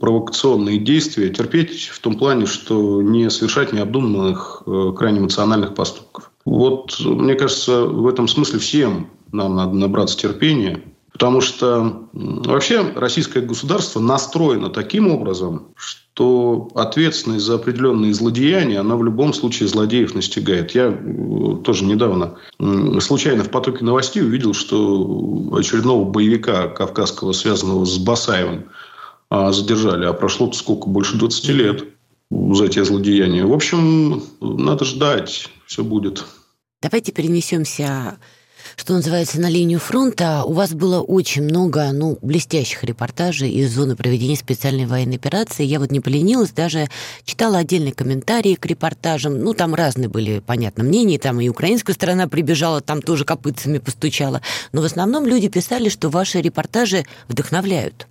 провокационные 0.00 0.78
действия, 0.78 1.28
терпеть 1.30 1.88
в 1.88 2.00
том 2.00 2.16
плане, 2.16 2.46
что 2.46 3.02
не 3.02 3.30
совершать 3.30 3.72
необдуманных, 3.72 4.62
э, 4.66 4.92
крайне 4.96 5.20
эмоциональных 5.20 5.74
поступков. 5.74 6.32
Вот, 6.44 6.98
мне 7.00 7.34
кажется, 7.34 7.82
в 7.84 8.06
этом 8.08 8.26
смысле 8.26 8.58
всем 8.58 9.10
нам 9.32 9.56
надо 9.56 9.74
набраться 9.74 10.16
терпения, 10.16 10.82
потому 11.12 11.40
что 11.40 12.08
вообще 12.12 12.92
российское 12.94 13.40
государство 13.40 14.00
настроено 14.00 14.70
таким 14.70 15.08
образом, 15.08 15.68
что 15.76 16.68
ответственность 16.74 17.44
за 17.44 17.56
определенные 17.56 18.14
злодеяния, 18.14 18.80
она 18.80 18.96
в 18.96 19.04
любом 19.04 19.32
случае 19.32 19.68
злодеев 19.68 20.14
настигает. 20.14 20.72
Я 20.72 20.88
э, 20.88 21.56
тоже 21.64 21.84
недавно 21.84 22.38
случайно 23.00 23.44
в 23.44 23.50
потоке 23.50 23.84
новостей 23.84 24.22
увидел, 24.22 24.54
что 24.54 25.50
очередного 25.52 26.04
боевика 26.04 26.68
кавказского, 26.68 27.32
связанного 27.32 27.84
с 27.84 27.98
Басаевым, 27.98 28.66
а, 29.30 29.52
задержали, 29.52 30.06
а 30.06 30.12
прошло 30.12 30.50
сколько, 30.52 30.88
больше 30.88 31.18
20 31.18 31.48
лет 31.50 31.84
за 32.30 32.68
те 32.68 32.84
злодеяния. 32.84 33.44
В 33.44 33.52
общем, 33.52 34.22
надо 34.40 34.84
ждать, 34.84 35.48
все 35.66 35.84
будет. 35.84 36.24
Давайте 36.80 37.12
перенесемся 37.12 38.18
что 38.78 38.94
называется, 38.94 39.40
на 39.40 39.50
линию 39.50 39.80
фронта. 39.80 40.44
У 40.44 40.52
вас 40.52 40.72
было 40.72 41.00
очень 41.00 41.42
много, 41.42 41.90
ну, 41.92 42.16
блестящих 42.22 42.84
репортажей 42.84 43.50
из 43.50 43.74
зоны 43.74 43.96
проведения 43.96 44.36
специальной 44.36 44.86
военной 44.86 45.16
операции. 45.16 45.64
Я 45.64 45.80
вот 45.80 45.90
не 45.90 45.98
поленилась, 45.98 46.52
даже 46.52 46.88
читала 47.24 47.58
отдельные 47.58 47.92
комментарии 47.92 48.54
к 48.54 48.64
репортажам. 48.66 49.40
Ну, 49.40 49.52
там 49.52 49.74
разные 49.74 50.08
были, 50.08 50.38
понятно, 50.38 50.84
мнения. 50.84 51.18
Там 51.18 51.40
и 51.40 51.48
украинская 51.48 51.92
сторона 51.92 52.28
прибежала, 52.28 52.80
там 52.80 53.02
тоже 53.02 53.24
копытцами 53.24 53.78
постучала. 53.78 54.42
Но 54.72 54.80
в 54.80 54.84
основном 54.84 55.26
люди 55.26 55.48
писали, 55.48 55.88
что 55.88 56.08
ваши 56.08 56.40
репортажи 56.40 57.04
вдохновляют. 57.26 58.06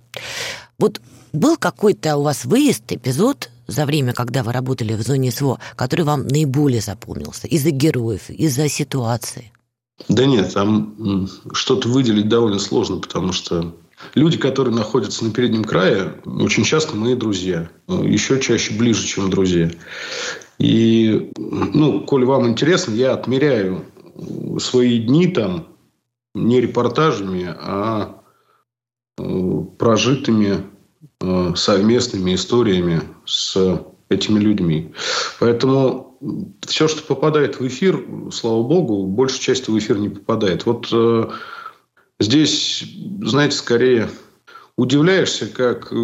Вот 0.78 1.00
был 1.32 1.56
какой-то 1.56 2.18
у 2.18 2.22
вас 2.22 2.44
выезд, 2.44 2.92
эпизод 2.92 3.48
за 3.66 3.86
время, 3.86 4.12
когда 4.12 4.42
вы 4.42 4.52
работали 4.52 4.92
в 4.92 5.00
зоне 5.00 5.30
СВО, 5.30 5.58
который 5.76 6.04
вам 6.04 6.26
наиболее 6.26 6.82
запомнился 6.82 7.46
из-за 7.46 7.70
героев, 7.70 8.28
из-за 8.28 8.68
ситуации? 8.68 9.50
Да 10.06 10.26
нет, 10.26 10.54
там 10.54 11.28
что-то 11.52 11.88
выделить 11.88 12.28
довольно 12.28 12.58
сложно, 12.58 12.98
потому 12.98 13.32
что 13.32 13.74
люди, 14.14 14.38
которые 14.38 14.74
находятся 14.74 15.24
на 15.24 15.32
переднем 15.32 15.64
крае, 15.64 16.14
очень 16.24 16.64
часто 16.64 16.96
мои 16.96 17.14
друзья. 17.14 17.68
Еще 17.88 18.40
чаще 18.40 18.74
ближе, 18.74 19.04
чем 19.06 19.28
друзья. 19.28 19.70
И, 20.58 21.32
ну, 21.36 22.00
коль 22.00 22.24
вам 22.24 22.48
интересно, 22.48 22.92
я 22.92 23.12
отмеряю 23.12 23.84
свои 24.58 24.98
дни 24.98 25.28
там 25.28 25.66
не 26.34 26.60
репортажами, 26.60 27.54
а 27.58 28.20
э, 29.18 29.64
прожитыми 29.78 30.64
э, 31.20 31.52
совместными 31.54 32.34
историями 32.34 33.02
с 33.24 33.80
этими 34.08 34.38
людьми. 34.38 34.92
Поэтому 35.38 36.08
все, 36.66 36.88
что 36.88 37.02
попадает 37.02 37.60
в 37.60 37.66
эфир, 37.66 38.04
слава 38.32 38.62
богу, 38.62 39.06
большая 39.06 39.40
часть 39.40 39.68
в 39.68 39.78
эфир 39.78 39.98
не 39.98 40.08
попадает. 40.08 40.66
Вот 40.66 40.88
э, 40.92 41.28
здесь, 42.18 42.84
знаете, 43.22 43.56
скорее 43.56 44.10
удивляешься, 44.76 45.46
как 45.46 45.92
э, 45.92 45.96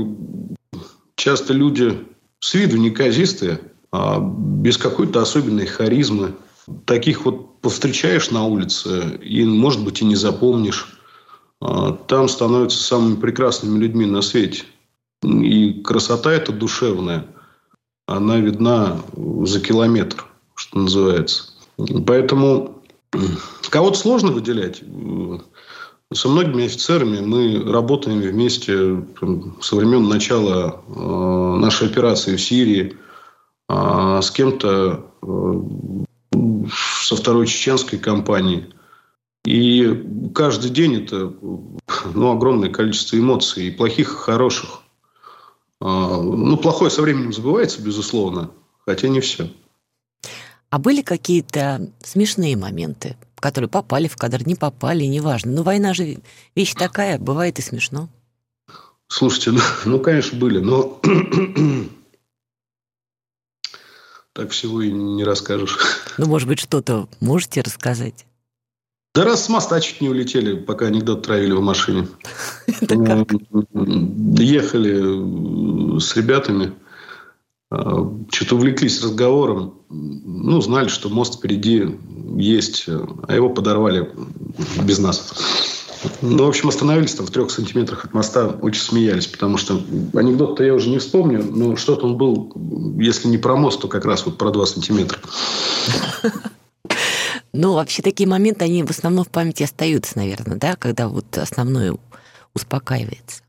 часто 1.16 1.52
люди 1.52 1.98
с 2.40 2.54
виду 2.54 2.76
неказистые, 2.76 3.60
а 3.92 4.20
без 4.20 4.76
какой-то 4.76 5.22
особенной 5.22 5.66
харизмы. 5.66 6.34
Таких 6.86 7.24
вот 7.24 7.60
повстречаешь 7.60 8.30
на 8.30 8.44
улице 8.44 9.18
и, 9.22 9.44
может 9.44 9.84
быть, 9.84 10.00
и 10.00 10.04
не 10.04 10.16
запомнишь. 10.16 10.86
А 11.60 11.92
там 11.92 12.28
становятся 12.28 12.82
самыми 12.82 13.16
прекрасными 13.16 13.78
людьми 13.78 14.06
на 14.06 14.22
свете. 14.22 14.64
И 15.22 15.82
красота 15.82 16.32
эта 16.32 16.52
душевная– 16.52 17.26
она 18.06 18.38
видна 18.38 19.00
за 19.16 19.60
километр, 19.60 20.26
что 20.54 20.78
называется. 20.78 21.50
Поэтому 22.06 22.82
кого-то 23.70 23.98
сложно 23.98 24.32
выделять. 24.32 24.82
Со 26.12 26.28
многими 26.28 26.66
офицерами 26.66 27.20
мы 27.20 27.72
работаем 27.72 28.20
вместе 28.20 29.04
со 29.60 29.76
времен 29.76 30.08
начала 30.08 30.82
э, 30.86 31.56
нашей 31.58 31.88
операции 31.88 32.36
в 32.36 32.40
Сирии. 32.40 32.96
А 33.68 34.20
с 34.20 34.30
кем-то 34.30 35.06
э, 35.22 35.52
со 36.70 37.16
второй 37.16 37.46
чеченской 37.46 37.98
компании. 37.98 38.66
И 39.44 40.30
каждый 40.34 40.70
день 40.70 41.02
это 41.02 41.32
ну, 42.14 42.32
огромное 42.32 42.70
количество 42.70 43.16
эмоций, 43.16 43.66
и 43.66 43.70
плохих, 43.70 44.10
и 44.10 44.16
хороших. 44.16 44.84
А, 45.87 46.16
ну, 46.16 46.57
плохое 46.57 46.90
со 46.90 47.03
временем 47.03 47.35
забывается, 47.35 47.83
безусловно, 47.83 48.51
хотя 48.87 49.07
не 49.09 49.20
все. 49.20 49.51
А 50.70 50.79
были 50.79 51.03
какие-то 51.03 51.90
смешные 52.03 52.57
моменты, 52.57 53.18
которые 53.37 53.68
попали 53.68 54.09
в 54.09 54.16
кадр, 54.16 54.47
не 54.47 54.55
попали, 54.55 55.05
неважно. 55.05 55.53
Но 55.53 55.62
война 55.62 55.92
же 55.92 56.23
вещь 56.55 56.73
такая, 56.73 57.18
бывает 57.18 57.59
и 57.59 57.62
смешно. 57.62 58.09
Слушайте, 59.09 59.51
ну, 59.51 59.61
ну 59.85 60.01
конечно, 60.01 60.38
были, 60.38 60.59
но 60.59 61.03
так 64.33 64.53
всего 64.53 64.81
и 64.81 64.90
не 64.90 65.23
расскажешь. 65.23 65.79
Ну, 66.16 66.25
может 66.27 66.49
быть, 66.49 66.61
что-то 66.61 67.11
можете 67.20 67.61
рассказать? 67.61 68.25
Да 69.14 69.22
раз 69.22 69.44
с 69.44 69.48
моста 69.48 69.81
чуть 69.81 70.00
не 70.00 70.09
улетели, 70.09 70.57
пока 70.57 70.87
анекдот 70.87 71.22
травили 71.22 71.53
в 71.53 71.61
машине. 71.61 72.09
Ехали 74.42 76.00
с 76.00 76.16
ребятами, 76.16 76.72
а, 77.70 78.12
что-то 78.33 78.57
увлеклись 78.57 79.00
разговором. 79.05 79.74
Ну, 79.88 80.61
знали, 80.61 80.88
что 80.88 81.11
мост 81.11 81.38
впереди 81.38 81.96
есть, 82.37 82.87
а 83.29 83.35
его 83.35 83.50
подорвали 83.50 84.11
без 84.83 84.98
нас. 84.98 85.33
Ну, 86.20 86.44
в 86.44 86.48
общем, 86.48 86.68
остановились 86.68 87.14
там 87.14 87.27
в 87.27 87.31
трех 87.31 87.53
сантиметрах 87.53 88.05
от 88.05 88.14
моста, 88.14 88.48
очень 88.48 88.83
смеялись, 88.83 89.29
потому 89.29 89.59
что 89.59 89.81
анекдот-то 90.12 90.64
я 90.64 90.74
уже 90.74 90.90
не 90.90 90.98
вспомню, 90.98 91.44
но 91.44 91.77
что-то 91.77 92.07
он 92.07 92.16
был, 92.16 92.53
если 92.98 93.29
не 93.29 93.38
про 93.38 93.55
мост, 93.55 93.81
то 93.81 93.87
как 93.87 94.05
раз 94.07 94.27
вот 94.27 94.38
про 94.38 94.50
два 94.50 94.66
сантиметра. 94.66 95.20
Ну, 97.56 97.74
вообще 97.74 98.02
такие 98.02 98.28
моменты, 98.28 98.64
они 98.64 98.82
в 98.82 98.90
основном 98.90 99.24
в 99.24 99.28
памяти 99.28 99.62
остаются, 99.62 100.18
наверное, 100.18 100.56
да, 100.56 100.74
когда 100.74 101.06
вот 101.08 101.38
основное 101.38 101.96
успокаивается. 102.52 103.42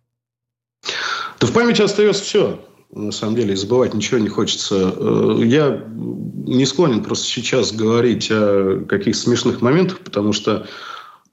Да 1.39 1.47
в 1.47 1.51
памяти 1.51 1.81
остается 1.81 2.23
все. 2.23 2.59
На 2.91 3.11
самом 3.11 3.35
деле, 3.35 3.55
забывать 3.55 3.95
ничего 3.95 4.19
не 4.19 4.29
хочется. 4.29 4.93
Э, 4.95 5.39
я 5.43 5.83
не 5.89 6.67
склонен 6.67 7.03
просто 7.03 7.25
сейчас 7.25 7.71
говорить 7.71 8.29
о 8.29 8.85
каких-то 8.87 9.19
смешных 9.19 9.61
моментах, 9.61 9.97
потому 9.99 10.33
что 10.33 10.67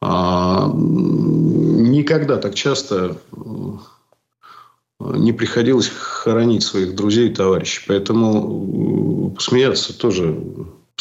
а, 0.00 0.72
никогда 0.74 2.38
так 2.38 2.54
часто 2.54 3.18
э, 3.32 3.46
не 4.98 5.34
приходилось 5.34 5.88
хоронить 5.88 6.62
своих 6.62 6.94
друзей 6.94 7.28
и 7.28 7.34
товарищей. 7.34 7.82
Поэтому 7.86 9.30
э, 9.30 9.34
посмеяться 9.34 9.96
тоже 9.96 10.34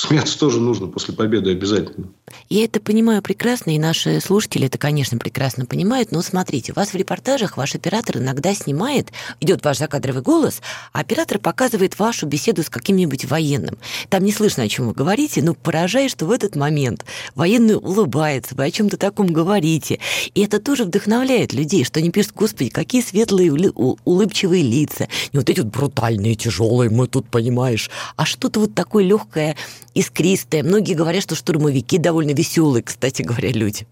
смеяться 0.02 0.40
тоже 0.40 0.60
нужно 0.60 0.88
после 0.88 1.14
победы 1.14 1.52
обязательно. 1.52 2.08
Я 2.50 2.66
это 2.66 2.80
понимаю 2.80 3.22
прекрасно, 3.22 3.76
и 3.76 3.80
наши 3.80 4.20
слушатели 4.20 4.68
это, 4.68 4.78
конечно, 4.78 5.18
прекрасно 5.18 5.66
понимают, 5.66 6.12
но 6.12 6.22
смотрите, 6.22 6.72
у 6.72 6.76
вас 6.76 6.90
в 6.90 6.96
репортажах 6.96 7.58
ваш 7.58 7.76
оператор 7.76 8.18
иногда 8.18 8.54
снимает, 8.54 9.12
идет 9.40 9.64
ваш 9.64 9.78
закадровый 9.78 10.22
голос, 10.22 10.62
а 10.94 11.02
оператор 11.02 11.40
показывает 11.40 12.00
вашу 12.00 12.26
беседу 12.26 12.64
с 12.64 12.70
каким-нибудь 12.70 13.26
военным. 13.26 13.78
Там 14.10 14.24
не 14.24 14.32
слышно, 14.32 14.64
о 14.64 14.68
чем 14.68 14.88
вы 14.88 14.94
говорите, 14.94 15.42
но 15.42 15.54
поражает, 15.54 16.12
что 16.12 16.26
в 16.26 16.32
этот 16.32 16.56
момент 16.56 17.06
военный 17.36 17.76
улыбается, 17.76 18.56
вы 18.56 18.66
о 18.66 18.72
чем-то 18.72 18.98
таком 18.98 19.28
говорите. 19.28 20.00
И 20.34 20.42
это 20.42 20.60
тоже 20.60 20.86
вдохновляет 20.86 21.54
людей, 21.54 21.84
что 21.84 22.00
они 22.00 22.12
пишут, 22.12 22.34
господи, 22.36 22.70
какие 22.70 23.02
светлые, 23.02 23.52
улыбчивые 23.52 24.64
лица, 24.64 25.08
не 25.34 25.40
вот 25.40 25.50
эти 25.50 25.60
вот 25.60 25.70
брутальные, 25.70 26.36
тяжелые, 26.36 26.90
мы 26.90 27.08
тут, 27.08 27.28
понимаешь, 27.28 27.90
а 28.16 28.26
что-то 28.26 28.62
вот 28.62 28.74
такое 28.74 29.04
легкое, 29.04 29.56
искристое. 29.94 30.64
Многие 30.64 30.94
говорят, 30.94 31.24
что 31.24 31.36
штурмовики 31.36 31.98
довольно 31.98 32.32
веселые, 32.32 32.84
кстати 32.84 33.22
говоря, 33.22 33.52
люди. 33.52 33.88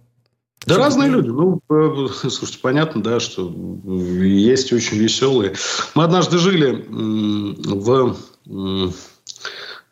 Да 0.65 0.77
разные 0.77 1.09
люди. 1.09 1.29
Ну, 1.29 1.61
э, 1.69 2.07
слушайте, 2.29 2.59
понятно, 2.61 3.01
да, 3.01 3.19
что 3.19 3.53
есть 3.85 4.73
очень 4.73 4.97
веселые. 4.97 5.55
Мы 5.95 6.03
однажды 6.03 6.37
жили 6.37 6.85
в, 6.89 8.17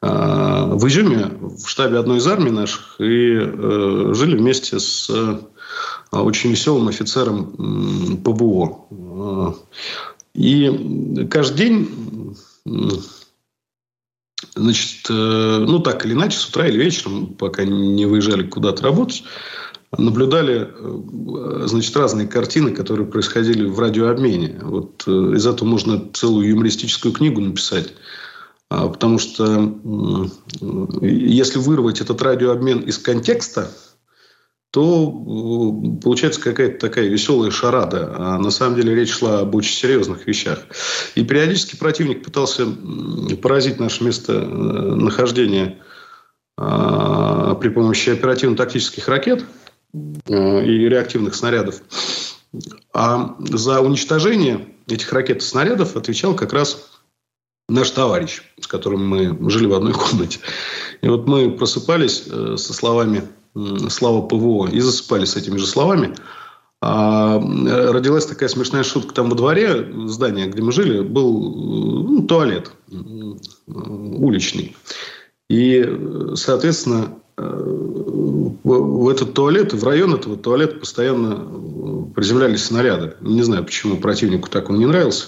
а, 0.01 0.65
в 0.75 0.87
Изюме, 0.87 1.31
в 1.39 1.67
штабе 1.67 1.97
одной 1.97 2.17
из 2.17 2.27
армий 2.27 2.51
наших, 2.51 2.99
и 2.99 3.37
э, 3.37 4.11
жили 4.13 4.37
вместе 4.37 4.79
с 4.79 5.09
э, 5.09 5.39
очень 6.11 6.51
веселым 6.51 6.89
офицером 6.89 8.17
ПБО. 8.23 9.55
И 10.33 11.27
каждый 11.31 11.57
день 11.57 12.35
Значит, 14.55 15.07
э, 15.09 15.13
ну 15.13 15.79
так 15.79 16.05
или 16.05 16.13
иначе, 16.13 16.37
с 16.37 16.47
утра 16.47 16.67
или 16.67 16.77
вечером, 16.77 17.27
пока 17.27 17.65
не 17.65 18.05
выезжали 18.05 18.43
куда-то 18.43 18.83
работать, 18.83 19.23
наблюдали, 19.97 20.67
э, 20.69 21.63
значит, 21.67 21.95
разные 21.95 22.27
картины, 22.27 22.71
которые 22.71 23.07
происходили 23.07 23.65
в 23.65 23.79
радиообмене. 23.79 24.59
Вот 24.61 25.03
э, 25.07 25.11
из 25.35 25.45
этого 25.47 25.67
можно 25.67 26.03
целую 26.13 26.49
юмористическую 26.49 27.13
книгу 27.13 27.41
написать. 27.41 27.93
А, 28.69 28.89
потому 28.89 29.17
что 29.17 29.73
если 31.01 31.57
вырвать 31.57 32.01
этот 32.01 32.21
радиообмен 32.21 32.79
из 32.79 32.97
контекста, 32.97 33.71
то 34.77 35.09
э, 35.09 36.01
получается 36.03 36.39
какая-то 36.39 36.77
такая 36.77 37.07
веселая 37.07 37.49
шарада. 37.49 38.13
А 38.15 38.37
на 38.37 38.51
самом 38.51 38.75
деле 38.75 38.93
речь 38.93 39.09
шла 39.09 39.39
об 39.39 39.55
очень 39.55 39.73
серьезных 39.73 40.27
вещах. 40.27 40.59
И 41.15 41.25
периодически 41.25 41.75
противник 41.75 42.23
пытался 42.23 42.67
поразить 43.41 43.79
наше 43.79 44.03
место 44.03 44.33
э, 44.33 45.73
а, 46.59 47.55
при 47.55 47.69
помощи 47.69 48.11
оперативно-тактических 48.11 49.07
ракет 49.07 49.45
э, 50.27 50.65
и 50.65 50.87
реактивных 50.87 51.33
снарядов. 51.33 51.81
А 52.93 53.35
за 53.39 53.81
уничтожение 53.81 54.67
этих 54.87 55.11
ракет 55.11 55.37
и 55.37 55.45
снарядов 55.45 55.95
отвечал 55.95 56.35
как 56.35 56.53
раз 56.53 56.87
наш 57.67 57.89
товарищ, 57.89 58.43
с 58.61 58.67
которым 58.67 59.07
мы 59.07 59.49
жили 59.49 59.65
в 59.65 59.73
одной 59.73 59.93
комнате. 59.93 60.39
И 61.01 61.07
вот 61.07 61.27
мы 61.27 61.49
просыпались 61.49 62.25
со 62.25 62.73
словами 62.73 63.23
слава 63.89 64.21
ПВО, 64.21 64.67
и 64.67 64.79
засыпали 64.79 65.25
с 65.25 65.35
этими 65.35 65.57
же 65.57 65.67
словами. 65.67 66.15
А 66.79 67.39
родилась 67.39 68.25
такая 68.25 68.49
смешная 68.49 68.83
шутка. 68.83 69.13
Там 69.13 69.29
во 69.29 69.35
дворе 69.35 69.91
здания, 70.05 70.47
где 70.47 70.61
мы 70.61 70.71
жили, 70.71 71.01
был 71.01 71.31
ну, 71.41 72.21
туалет 72.27 72.71
уличный. 73.67 74.75
И, 75.49 75.85
соответственно, 76.35 77.15
в 77.37 79.09
этот 79.09 79.33
туалет, 79.33 79.73
в 79.73 79.83
район 79.83 80.13
этого 80.15 80.37
туалета 80.37 80.75
постоянно 80.75 82.11
приземлялись 82.15 82.65
снаряды. 82.65 83.15
Не 83.21 83.43
знаю, 83.43 83.63
почему 83.63 83.97
противнику 83.97 84.49
так 84.49 84.69
он 84.69 84.77
не 84.79 84.85
нравился. 84.85 85.27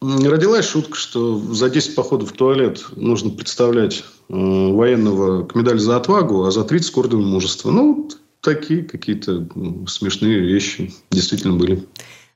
Родилась 0.00 0.68
шутка, 0.68 0.96
что 0.96 1.38
за 1.38 1.68
10 1.68 1.96
походов 1.96 2.30
в 2.30 2.36
туалет 2.36 2.84
нужно 2.94 3.30
представлять 3.30 4.04
э, 4.17 4.17
военного 4.28 5.46
к 5.46 5.54
медали 5.54 5.78
за 5.78 5.96
отвагу, 5.96 6.44
а 6.44 6.50
за 6.50 6.64
30 6.64 6.90
к 6.90 6.98
ордену 6.98 7.26
мужества. 7.26 7.70
Ну, 7.70 8.08
такие 8.40 8.82
какие-то 8.84 9.46
смешные 9.86 10.40
вещи 10.40 10.92
действительно 11.10 11.54
были. 11.54 11.86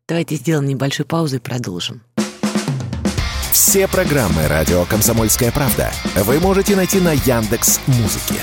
Давайте 0.09 0.37
сделаем 0.37 0.69
небольшую 0.69 1.07
паузу 1.07 1.37
и 1.37 1.39
продолжим. 1.39 2.03
Все 3.53 3.87
программы 3.87 4.49
радио 4.49 4.85
Комсомольская 4.87 5.53
правда 5.53 5.93
вы 6.25 6.41
можете 6.41 6.75
найти 6.75 7.01
на 7.01 7.13
Яндекс 7.13 7.81
Музыке. 7.87 8.41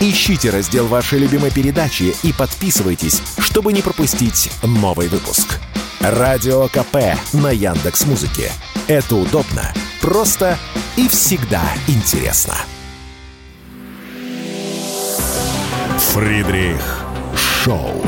Ищите 0.00 0.50
раздел 0.50 0.86
вашей 0.86 1.18
любимой 1.18 1.50
передачи 1.50 2.14
и 2.22 2.32
подписывайтесь, 2.32 3.22
чтобы 3.38 3.72
не 3.72 3.82
пропустить 3.82 4.50
новый 4.62 5.08
выпуск. 5.08 5.58
Радио 6.00 6.68
КП 6.68 7.18
на 7.34 7.50
Яндекс 7.50 8.06
Музыке. 8.06 8.52
Это 8.86 9.16
удобно, 9.16 9.74
просто 10.00 10.58
и 10.96 11.08
всегда 11.08 11.62
интересно. 11.86 12.54
Фридрих 16.20 17.06
Шоу. 17.34 18.02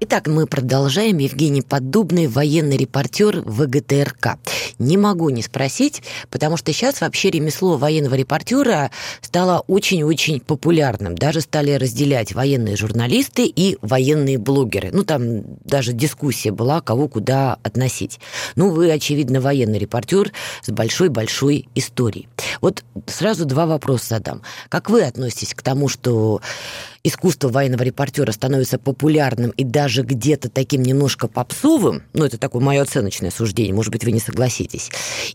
Итак, 0.00 0.28
мы 0.28 0.46
продолжаем. 0.46 1.18
Евгений 1.18 1.60
Поддубный, 1.60 2.26
военный 2.26 2.78
репортер 2.78 3.42
ВГТРК. 3.44 4.38
Не 4.78 4.98
могу 4.98 5.30
не 5.30 5.42
спросить, 5.42 6.02
потому 6.30 6.56
что 6.56 6.72
сейчас 6.72 7.00
вообще 7.00 7.30
ремесло 7.30 7.76
военного 7.76 8.14
репортера 8.14 8.90
стало 9.22 9.64
очень-очень 9.66 10.40
популярным. 10.40 11.14
Даже 11.14 11.40
стали 11.40 11.72
разделять 11.72 12.34
военные 12.34 12.76
журналисты 12.76 13.46
и 13.46 13.78
военные 13.80 14.38
блогеры. 14.38 14.90
Ну, 14.92 15.04
там 15.04 15.42
даже 15.64 15.92
дискуссия 15.92 16.50
была, 16.50 16.80
кого 16.80 17.08
куда 17.08 17.58
относить. 17.62 18.20
Ну, 18.54 18.70
вы, 18.70 18.90
очевидно, 18.90 19.40
военный 19.40 19.78
репортер 19.78 20.32
с 20.62 20.70
большой-большой 20.70 21.68
историей. 21.74 22.28
Вот 22.60 22.84
сразу 23.06 23.46
два 23.46 23.66
вопроса 23.66 24.06
задам. 24.10 24.42
Как 24.68 24.90
вы 24.90 25.02
относитесь 25.02 25.54
к 25.54 25.62
тому, 25.62 25.88
что 25.88 26.40
искусство 27.06 27.48
военного 27.48 27.82
репортера 27.82 28.32
становится 28.32 28.78
популярным 28.78 29.50
и 29.50 29.64
даже 29.64 30.02
где-то 30.02 30.50
таким 30.50 30.82
немножко 30.82 31.28
попсовым, 31.28 32.02
ну, 32.12 32.24
это 32.24 32.36
такое 32.36 32.62
мое 32.62 32.82
оценочное 32.82 33.30
суждение, 33.30 33.72
может 33.72 33.92
быть, 33.92 34.04
вы 34.04 34.12
не 34.12 34.20
согласитесь. 34.20 34.65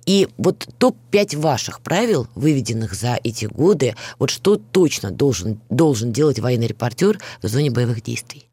И 0.05 0.27
вот 0.37 0.67
топ-5 0.77 1.37
ваших 1.37 1.81
правил, 1.81 2.27
выведенных 2.35 2.93
за 2.93 3.19
эти 3.23 3.45
годы, 3.45 3.95
вот 4.19 4.29
что 4.29 4.55
точно 4.55 5.11
должен, 5.11 5.59
должен 5.69 6.11
делать 6.11 6.39
военный 6.39 6.67
репортер 6.67 7.19
в 7.41 7.47
зоне 7.47 7.71
боевых 7.71 8.01
действий? 8.01 8.47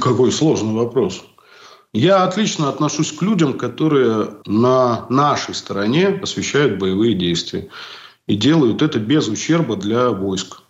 Какой 0.00 0.32
сложный 0.32 0.74
вопрос. 0.74 1.22
Я 1.92 2.24
отлично 2.24 2.68
отношусь 2.68 3.12
к 3.12 3.22
людям, 3.22 3.56
которые 3.56 4.28
на 4.44 5.06
нашей 5.08 5.54
стороне 5.54 6.08
освещают 6.08 6.78
боевые 6.78 7.14
действия. 7.14 7.68
И 8.26 8.36
делают 8.36 8.82
это 8.82 8.98
без 8.98 9.26
ущерба 9.28 9.76
для 9.76 10.10
войск 10.10 10.62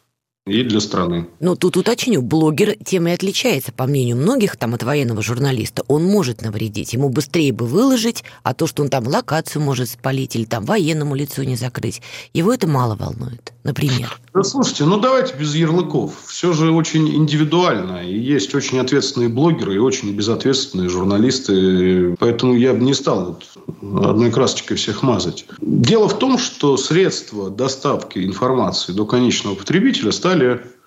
и 0.48 0.62
для 0.62 0.80
страны. 0.80 1.28
Ну, 1.40 1.56
тут 1.56 1.76
уточню, 1.76 2.22
блогер 2.22 2.76
тем 2.84 3.08
и 3.08 3.12
отличается, 3.12 3.72
по 3.72 3.86
мнению 3.86 4.16
многих, 4.16 4.56
там, 4.56 4.74
от 4.74 4.82
военного 4.82 5.22
журналиста. 5.22 5.84
Он 5.88 6.04
может 6.04 6.42
навредить, 6.42 6.92
ему 6.92 7.08
быстрее 7.08 7.52
бы 7.52 7.66
выложить, 7.66 8.24
а 8.42 8.54
то, 8.54 8.66
что 8.66 8.82
он 8.82 8.88
там 8.88 9.06
локацию 9.06 9.62
может 9.62 9.90
спалить 9.90 10.36
или 10.36 10.44
там 10.44 10.64
военному 10.64 11.14
лицу 11.14 11.42
не 11.42 11.56
закрыть, 11.56 12.02
его 12.32 12.52
это 12.52 12.66
мало 12.66 12.96
волнует, 12.96 13.52
например. 13.64 14.18
Да, 14.34 14.42
слушайте, 14.44 14.84
ну 14.84 14.98
давайте 14.98 15.34
без 15.34 15.54
ярлыков. 15.54 16.12
Все 16.26 16.52
же 16.52 16.70
очень 16.70 17.08
индивидуально. 17.08 18.04
И 18.06 18.16
есть 18.18 18.54
очень 18.54 18.78
ответственные 18.78 19.28
блогеры 19.28 19.74
и 19.74 19.78
очень 19.78 20.14
безответственные 20.14 20.88
журналисты. 20.88 22.14
Поэтому 22.18 22.54
я 22.54 22.72
бы 22.72 22.80
не 22.80 22.94
стал 22.94 23.38
вот 23.82 24.04
одной 24.04 24.30
красочкой 24.30 24.76
всех 24.76 25.02
мазать. 25.02 25.44
Дело 25.60 26.08
в 26.08 26.18
том, 26.18 26.38
что 26.38 26.76
средства 26.76 27.50
доставки 27.50 28.24
информации 28.24 28.92
до 28.92 29.06
конечного 29.06 29.54
потребителя 29.54 30.12
стали 30.12 30.37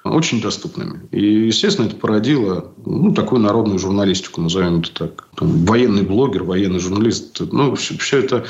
очень 0.03 0.41
доступными. 0.41 1.07
И, 1.11 1.47
естественно, 1.47 1.85
это 1.85 1.95
породило 1.95 2.73
ну, 2.85 3.13
такую 3.13 3.41
народную 3.41 3.79
журналистику, 3.79 4.41
назовем 4.41 4.79
это 4.79 4.91
так. 4.93 5.27
Там, 5.35 5.65
военный 5.65 6.03
блогер, 6.03 6.43
военный 6.43 6.79
журналист. 6.79 7.39
Ну, 7.51 7.75
все, 7.75 7.97
все 7.97 8.19
это 8.19 8.45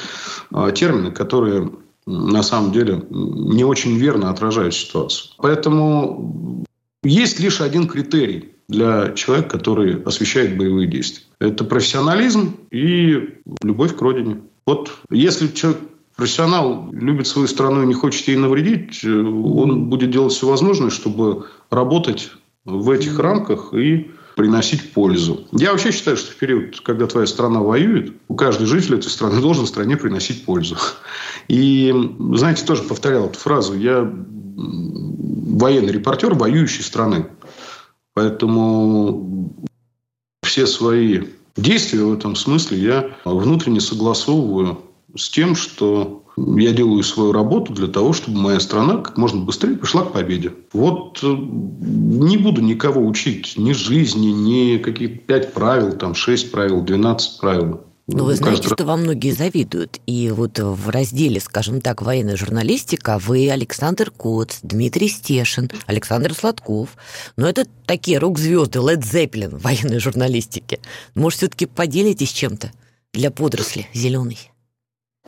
а, 0.51 0.71
термины, 0.71 1.11
которые 1.11 1.71
на 2.05 2.41
самом 2.43 2.71
деле 2.71 3.03
не 3.09 3.63
очень 3.63 3.97
верно 3.97 4.29
отражают 4.29 4.73
ситуацию. 4.73 5.31
Поэтому 5.37 6.65
есть 7.03 7.39
лишь 7.39 7.61
один 7.61 7.87
критерий 7.87 8.53
для 8.67 9.11
человека, 9.13 9.57
который 9.57 10.01
освещает 10.03 10.57
боевые 10.57 10.87
действия. 10.87 11.25
Это 11.39 11.63
профессионализм 11.63 12.55
и 12.71 13.37
любовь 13.61 13.95
к 13.95 14.01
родине. 14.01 14.41
Вот 14.65 14.91
если 15.09 15.47
человек 15.47 15.81
профессионал 16.21 16.87
любит 16.91 17.25
свою 17.25 17.47
страну 17.47 17.81
и 17.81 17.87
не 17.87 17.95
хочет 17.95 18.27
ей 18.27 18.37
навредить, 18.37 19.03
он 19.03 19.85
будет 19.85 20.11
делать 20.11 20.31
все 20.31 20.47
возможное, 20.47 20.91
чтобы 20.91 21.47
работать 21.71 22.29
в 22.63 22.91
этих 22.91 23.17
рамках 23.17 23.73
и 23.73 24.11
приносить 24.35 24.93
пользу. 24.93 25.47
Я 25.51 25.71
вообще 25.71 25.91
считаю, 25.91 26.17
что 26.17 26.31
в 26.31 26.35
период, 26.35 26.79
когда 26.81 27.07
твоя 27.07 27.25
страна 27.25 27.61
воюет, 27.61 28.13
каждый 28.37 28.67
житель 28.67 28.99
этой 28.99 29.09
страны 29.09 29.41
должен 29.41 29.65
стране 29.65 29.97
приносить 29.97 30.45
пользу. 30.45 30.77
И, 31.47 31.91
знаете, 32.35 32.67
тоже 32.67 32.83
повторял 32.83 33.25
эту 33.25 33.39
фразу. 33.39 33.75
Я 33.75 34.01
военный 34.03 35.91
репортер 35.91 36.35
воюющей 36.35 36.83
страны. 36.83 37.25
Поэтому 38.13 39.55
все 40.43 40.67
свои 40.67 41.23
действия 41.57 42.03
в 42.03 42.13
этом 42.13 42.35
смысле 42.35 42.77
я 42.77 43.17
внутренне 43.25 43.81
согласовываю 43.81 44.83
с 45.15 45.29
тем, 45.29 45.55
что 45.55 46.23
я 46.37 46.71
делаю 46.71 47.03
свою 47.03 47.31
работу 47.31 47.73
для 47.73 47.87
того, 47.87 48.13
чтобы 48.13 48.39
моя 48.39 48.59
страна 48.59 48.97
как 48.97 49.17
можно 49.17 49.41
быстрее 49.41 49.75
пришла 49.75 50.03
к 50.03 50.13
победе. 50.13 50.53
Вот 50.73 51.19
э, 51.23 51.27
не 51.27 52.37
буду 52.37 52.61
никого 52.61 53.05
учить 53.05 53.53
ни 53.57 53.73
жизни, 53.73 54.27
ни 54.27 54.77
каких 54.77 55.25
пять 55.25 55.53
правил, 55.53 55.93
там 55.93 56.15
шесть 56.15 56.51
правил, 56.51 56.81
двенадцать 56.81 57.39
правил. 57.39 57.81
Ну, 58.07 58.25
вы 58.25 58.35
знаете, 58.35 58.67
что 58.67 58.83
вам 58.83 59.03
многие 59.03 59.31
завидуют. 59.31 60.01
И 60.05 60.31
вот 60.31 60.59
в 60.59 60.89
разделе, 60.89 61.39
скажем 61.39 61.79
так, 61.79 62.01
военная 62.01 62.35
журналистика 62.35 63.19
вы 63.19 63.49
Александр 63.49 64.11
Коц, 64.11 64.57
Дмитрий 64.63 65.07
Стешин, 65.07 65.69
Александр 65.85 66.33
Сладков. 66.33 66.97
Но 67.37 67.47
это 67.47 67.65
такие 67.85 68.17
рок-звезды, 68.17 68.79
Led 68.79 69.01
Zeppelin 69.01 69.57
военной 69.57 69.99
журналистики. 69.99 70.79
Может, 71.15 71.37
все-таки 71.37 71.67
поделитесь 71.67 72.31
чем-то 72.31 72.71
для 73.13 73.31
подросли 73.31 73.87
зеленой? 73.93 74.50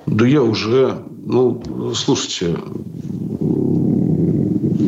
Да 0.05 0.27
я 0.27 0.43
уже, 0.43 1.01
ну, 1.25 1.93
слушайте, 1.95 2.57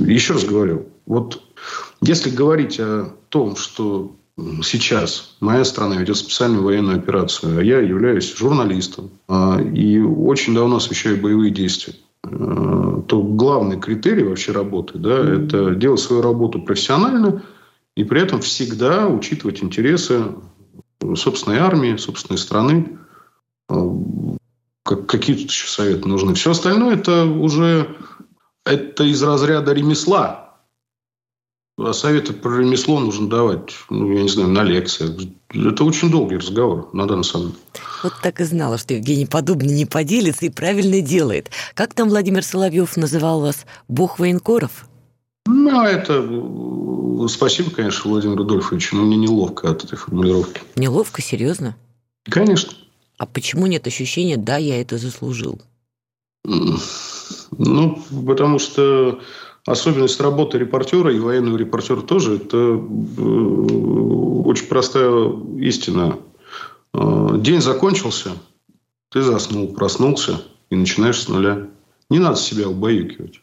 еще 0.08 0.34
раз 0.34 0.44
говорю, 0.44 0.88
вот 1.06 1.42
если 2.02 2.30
говорить 2.30 2.80
о 2.80 3.14
том, 3.30 3.56
что 3.56 4.16
сейчас 4.64 5.38
моя 5.40 5.64
страна 5.64 5.96
ведет 5.96 6.18
специальную 6.18 6.64
военную 6.64 6.98
операцию, 6.98 7.60
а 7.60 7.64
я 7.64 7.80
являюсь 7.80 8.36
журналистом 8.36 9.12
а, 9.28 9.62
и 9.62 10.00
очень 10.00 10.54
давно 10.54 10.78
освещаю 10.78 11.22
боевые 11.22 11.52
действия, 11.52 11.96
а, 12.24 13.02
то 13.08 13.22
главный 13.22 13.80
критерий 13.80 14.24
вообще 14.24 14.52
работы, 14.52 14.98
да, 14.98 15.18
это 15.18 15.76
делать 15.76 16.02
свою 16.02 16.22
работу 16.22 16.62
профессионально 16.62 17.44
и 17.96 18.04
при 18.04 18.22
этом 18.22 18.42
всегда 18.42 19.08
учитывать 19.08 19.64
интересы 19.64 20.24
собственной 21.16 21.60
армии, 21.60 21.96
собственной 21.96 22.38
страны. 22.38 22.98
Как, 24.86 25.08
какие 25.08 25.36
тут 25.36 25.50
еще 25.50 25.68
советы 25.68 26.08
нужны? 26.08 26.36
Все 26.36 26.52
остальное 26.52 26.96
это 26.96 27.26
уже 27.26 27.98
это 28.66 29.04
из 29.04 29.22
разряда 29.24 29.74
ремесла. 29.74 30.54
А 31.78 31.92
советы 31.92 32.34
про 32.34 32.60
ремесло 32.60 33.00
нужно 33.00 33.28
давать, 33.28 33.74
ну, 33.90 34.10
я 34.14 34.22
не 34.22 34.30
знаю, 34.30 34.50
на 34.50 34.64
лекциях. 34.64 35.12
Это 35.50 35.84
очень 35.84 36.10
долгий 36.10 36.38
разговор 36.38 36.90
на 36.94 37.08
данный 37.08 37.24
самом 37.24 37.48
деле. 37.48 37.60
Вот 38.04 38.14
так 38.22 38.40
и 38.40 38.44
знала, 38.44 38.78
что 38.78 38.94
Евгений 38.94 39.26
Подобный 39.26 39.74
не 39.74 39.86
поделится 39.86 40.46
и 40.46 40.50
правильно 40.50 41.02
делает. 41.02 41.50
Как 41.74 41.96
там 41.96 42.08
Владимир 42.08 42.44
Соловьев 42.44 42.96
называл 42.96 43.42
вас? 43.42 43.66
Бог 43.88 44.20
военкоров? 44.20 44.88
Ну, 45.48 45.80
а 45.80 45.88
это... 45.90 46.14
Э, 46.14 47.28
спасибо, 47.28 47.72
конечно, 47.72 48.10
Владимиру 48.10 48.38
Рудольфовичу, 48.38 48.96
но 48.96 49.04
мне 49.04 49.18
неловко 49.18 49.70
от 49.70 49.84
этой 49.84 49.98
формулировки. 49.98 50.62
Неловко? 50.76 51.22
Серьезно? 51.22 51.76
Конечно. 52.30 52.72
А 53.18 53.26
почему 53.26 53.68
нет 53.68 53.88
ощущения, 53.88 54.38
да, 54.38 54.58
я 54.58 54.82
это 54.82 54.98
заслужил? 54.98 55.62
Ну, 56.44 58.04
потому 58.28 58.60
что 58.60 59.22
особенность 59.66 60.20
работы 60.20 60.58
репортера 60.58 61.14
и 61.14 61.20
военного 61.20 61.58
репортера 61.58 62.02
тоже 62.02 62.38
это 62.38 62.58
э, 62.58 63.22
очень 63.22 64.68
простая 64.68 65.32
истина. 65.60 66.20
Э, 66.94 67.30
день 67.40 67.62
закончился, 67.62 68.32
ты 69.10 69.22
заснул, 69.22 69.74
проснулся 69.74 70.42
и 70.70 70.76
начинаешь 70.76 71.22
с 71.22 71.28
нуля. 71.28 71.68
Не 72.10 72.20
надо 72.20 72.38
себя 72.38 72.70
убаюкивать. 72.70 73.42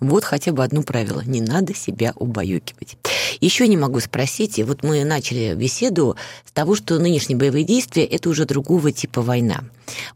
Вот 0.00 0.22
хотя 0.24 0.52
бы 0.52 0.62
одно 0.62 0.82
правило. 0.82 1.22
Не 1.26 1.40
надо 1.40 1.74
себя 1.74 2.12
убаюкивать. 2.16 2.96
Еще 3.40 3.68
не 3.68 3.76
могу 3.76 4.00
спросить, 4.00 4.58
и 4.58 4.64
вот 4.64 4.82
мы 4.82 5.04
начали 5.04 5.54
беседу 5.54 6.16
с 6.44 6.52
того, 6.52 6.74
что 6.74 6.98
нынешние 6.98 7.38
боевые 7.38 7.64
действия– 7.64 8.04
это 8.06 8.28
уже 8.28 8.44
другого 8.44 8.92
типа 8.92 9.22
война. 9.22 9.64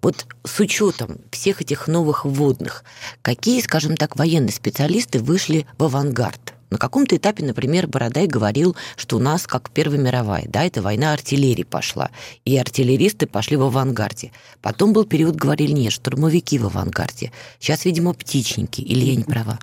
Вот 0.01 0.27
с 0.45 0.61
учетом 0.61 1.19
всех 1.31 1.61
этих 1.63 1.89
новых 1.89 2.25
вводных, 2.25 2.85
какие, 3.23 3.61
скажем 3.61 3.97
так, 3.97 4.17
военные 4.17 4.53
специалисты 4.53 5.19
вышли 5.19 5.67
в 5.79 5.85
авангард? 5.85 6.55
На 6.73 6.79
каком-то 6.79 7.17
этапе, 7.17 7.45
например, 7.45 7.87
Бородай 7.87 8.27
говорил, 8.27 8.75
что 8.97 9.19
у 9.19 9.21
нас 9.21 9.47
как 9.47 9.71
Первая 9.71 10.01
мировая, 10.01 10.47
да, 10.49 10.65
это 10.65 10.81
война 10.81 11.13
артиллерии 11.13 11.65
пошла, 11.65 12.11
и 12.47 12.57
артиллеристы 12.57 13.27
пошли 13.27 13.59
в 13.59 13.63
авангарде. 13.63 14.33
Потом 14.63 14.95
был 14.95 15.05
период, 15.05 15.37
говорили, 15.37 15.73
нет, 15.73 15.93
штурмовики 15.93 16.59
в 16.59 16.65
авангарде. 16.65 17.31
Сейчас, 17.61 17.85
видимо, 17.85 18.15
птичники, 18.15 18.81
или 18.81 19.05
я 19.05 19.17
не 19.17 19.25
права? 19.25 19.59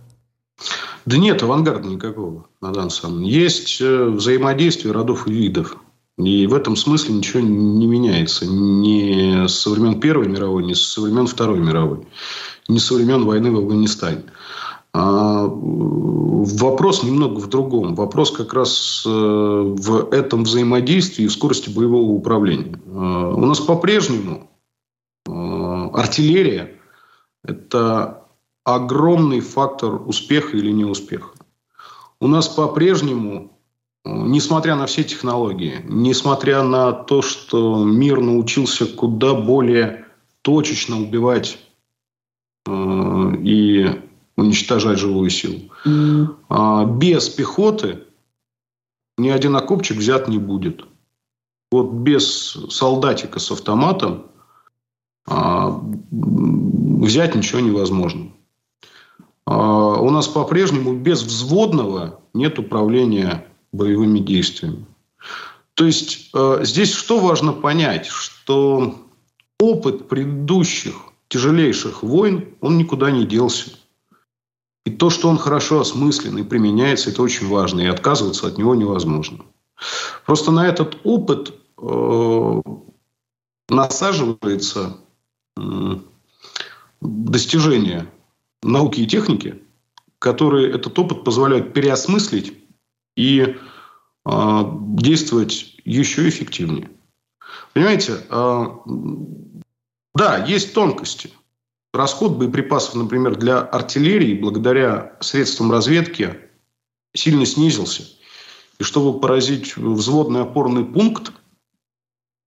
Да 1.06 1.18
нет 1.18 1.42
авангарда 1.42 1.88
никакого 1.88 2.48
на 2.62 2.72
данный 2.72 2.92
самом 2.92 3.22
Есть 3.24 3.82
э, 3.82 4.06
взаимодействие 4.06 4.94
родов 4.94 5.28
и 5.28 5.32
видов. 5.32 5.78
И 6.18 6.48
в 6.48 6.54
этом 6.54 6.76
смысле 6.76 7.16
ничего 7.16 7.40
не 7.40 7.88
меняется. 7.88 8.46
Ни 8.46 9.48
со 9.48 9.70
времен 9.70 10.00
Первой 10.02 10.28
мировой, 10.28 10.66
ни 10.66 10.74
со 10.74 11.02
времен 11.02 11.28
Второй 11.28 11.60
мировой. 11.60 12.06
Ни 12.68 12.78
со 12.78 12.96
времен 12.96 13.24
войны 13.24 13.52
в 13.52 13.58
Афганистане. 13.58 14.24
А 14.92 15.46
вопрос 15.48 17.04
немного 17.04 17.40
в 17.40 17.48
другом. 17.48 17.96
Вопрос 17.96 18.32
как 18.32 18.54
раз 18.54 19.04
э, 19.06 19.10
в 19.10 20.10
этом 20.12 20.44
взаимодействии 20.44 21.26
и 21.26 21.30
скорости 21.30 21.70
боевого 21.70 22.12
управления. 22.12 22.80
Э, 22.86 23.34
у 23.36 23.46
нас 23.46 23.60
по-прежнему 23.60 24.50
артиллерия– 25.26 26.72
это 27.44 28.19
огромный 28.76 29.40
фактор 29.40 30.02
успеха 30.08 30.58
или 30.58 30.72
неуспеха. 30.72 31.32
У 32.20 32.28
нас 32.28 32.48
по-прежнему, 32.48 33.58
э, 34.06 34.10
несмотря 34.12 34.76
на 34.76 34.86
все 34.86 35.04
технологии, 35.04 35.82
несмотря 35.86 36.64
на 36.64 36.92
то, 36.92 37.22
что 37.22 37.84
мир 37.84 38.20
научился 38.22 38.86
куда 38.86 39.34
более 39.34 40.06
точечно 40.42 41.00
убивать 41.00 41.60
э, 42.66 42.72
и 43.44 44.02
уничтожать 44.36 45.00
живую 45.00 45.30
силу, 45.30 45.60
mm. 45.86 46.98
без 46.98 47.28
пехоты 47.28 48.06
ни 49.18 49.30
один 49.30 49.56
окопчик 49.58 49.98
взят 49.98 50.30
не 50.30 50.38
будет. 50.38 50.86
Вот 51.72 51.92
без 51.92 52.58
солдатика 52.70 53.40
с 53.40 53.52
автоматом 53.52 54.28
а, 55.28 55.80
взять 56.10 57.36
ничего 57.36 57.60
невозможно. 57.60 58.29
А, 59.50 60.00
у 60.00 60.12
нас 60.12 60.28
по-прежнему 60.28 60.94
без 60.94 61.24
взводного 61.24 62.20
нет 62.36 62.60
управления 62.60 63.48
боевыми 63.72 64.20
действиями. 64.20 64.86
То 65.74 65.86
есть 65.86 66.30
э, 66.36 66.60
здесь 66.62 66.94
что 66.94 67.20
важно 67.20 67.54
понять, 67.54 68.06
что 68.06 69.08
опыт 69.60 70.08
предыдущих 70.08 70.94
тяжелейших 71.30 72.04
войн, 72.04 72.54
он 72.62 72.78
никуда 72.78 73.10
не 73.10 73.26
делся. 73.26 73.72
И 74.86 74.92
то, 74.92 75.10
что 75.10 75.30
он 75.30 75.40
хорошо 75.40 75.80
осмыслен 75.80 76.38
и 76.38 76.44
применяется, 76.44 77.10
это 77.10 77.24
очень 77.24 77.48
важно, 77.48 77.82
и 77.82 77.88
отказываться 77.88 78.46
от 78.46 78.60
него 78.60 78.76
невозможно. 78.76 79.40
Просто 80.28 80.52
на 80.52 80.68
этот 80.68 80.98
опыт 81.04 81.56
э, 81.82 82.62
насаживается 83.70 84.98
э, 85.58 85.96
достижение 87.02 88.08
науки 88.64 89.02
и 89.02 89.08
техники, 89.08 89.62
которые 90.20 90.74
этот 90.74 90.98
опыт 91.00 91.24
позволяют 91.24 91.74
переосмыслить 91.74 92.54
и 93.16 93.56
э, 94.26 94.64
действовать 94.98 95.76
еще 95.86 96.28
эффективнее. 96.28 96.90
Понимаете, 97.74 98.18
э, 98.30 98.66
да, 100.16 100.46
есть 100.46 100.74
тонкости. 100.74 101.32
Расход 101.94 102.34
боеприпасов, 102.34 102.96
например, 102.96 103.36
для 103.36 103.60
артиллерии 103.60 104.40
благодаря 104.40 105.18
средствам 105.22 105.72
разведки 105.72 106.38
сильно 107.16 107.46
снизился. 107.46 108.04
И 108.80 108.84
чтобы 108.84 109.20
поразить 109.20 109.76
взводный 109.76 110.42
опорный 110.42 110.86
пункт, 110.86 111.32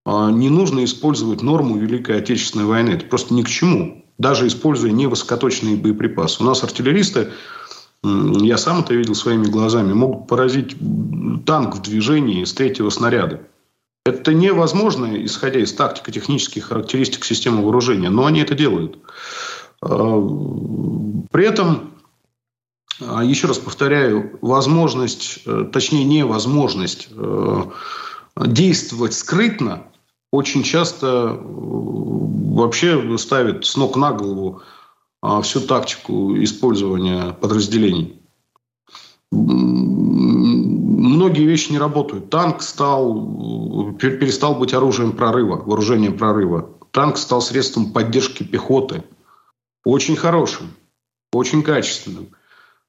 не 0.07 0.49
нужно 0.49 0.85
использовать 0.85 1.43
норму 1.43 1.77
Великой 1.77 2.19
Отечественной 2.19 2.65
войны. 2.65 2.91
Это 2.91 3.07
просто 3.07 3.35
ни 3.35 3.43
к 3.43 3.49
чему 3.49 4.02
даже 4.23 4.47
используя 4.47 4.93
невысокоточные 4.93 5.77
боеприпасы. 5.77 6.43
У 6.43 6.47
нас 6.47 6.63
артиллеристы, 6.63 7.33
я 8.05 8.57
сам 8.57 8.81
это 8.81 8.95
видел 8.95 9.15
своими 9.17 9.47
глазами, 9.47 9.93
могут 9.93 10.29
поразить 10.29 10.77
танк 11.45 11.77
в 11.77 11.83
движении 11.83 12.45
с 12.45 12.53
третьего 12.53 12.89
снаряда. 12.91 13.41
Это 14.07 14.33
невозможно, 14.33 15.25
исходя 15.25 15.61
из 15.61 15.73
тактико-технических 15.73 16.65
характеристик 16.65 17.25
системы 17.25 17.63
вооружения, 17.63 18.11
но 18.11 18.27
они 18.27 18.41
это 18.41 18.55
делают. 18.55 18.99
А, 19.81 20.21
при 21.31 21.45
этом 21.45 21.93
а, 23.01 23.25
еще 23.25 23.49
раз 23.49 23.59
повторяю, 23.59 24.39
возможность, 24.41 25.41
э, 25.47 25.69
точнее 25.73 26.05
невозможность 26.05 27.09
э, 27.11 27.63
действовать 28.37 29.15
скрытно 29.15 29.85
очень 30.33 30.63
часто 30.63 31.07
э, 31.07 31.39
вообще 31.39 33.19
ставит 33.19 33.67
с 33.67 33.77
ног 33.77 33.97
на 33.97 34.13
голову 34.13 34.63
а, 35.21 35.43
всю 35.43 35.61
тактику 35.61 36.35
использования 36.43 37.35
подразделений. 37.35 38.21
Многие 39.31 41.45
вещи 41.45 41.73
не 41.73 41.79
работают. 41.79 42.31
Танк 42.31 42.63
стал, 42.63 43.95
перестал 43.99 44.57
быть 44.57 44.75
оружием 44.75 45.13
прорыва, 45.13 45.57
вооружением 45.57 46.19
прорыва. 46.19 46.71
Танк 46.91 47.19
стал 47.19 47.41
средством 47.41 47.93
поддержки 47.93 48.43
пехоты. 48.43 49.05
Очень 49.85 50.17
хорошим, 50.17 50.75
очень 51.33 51.63
качественным. 51.63 52.29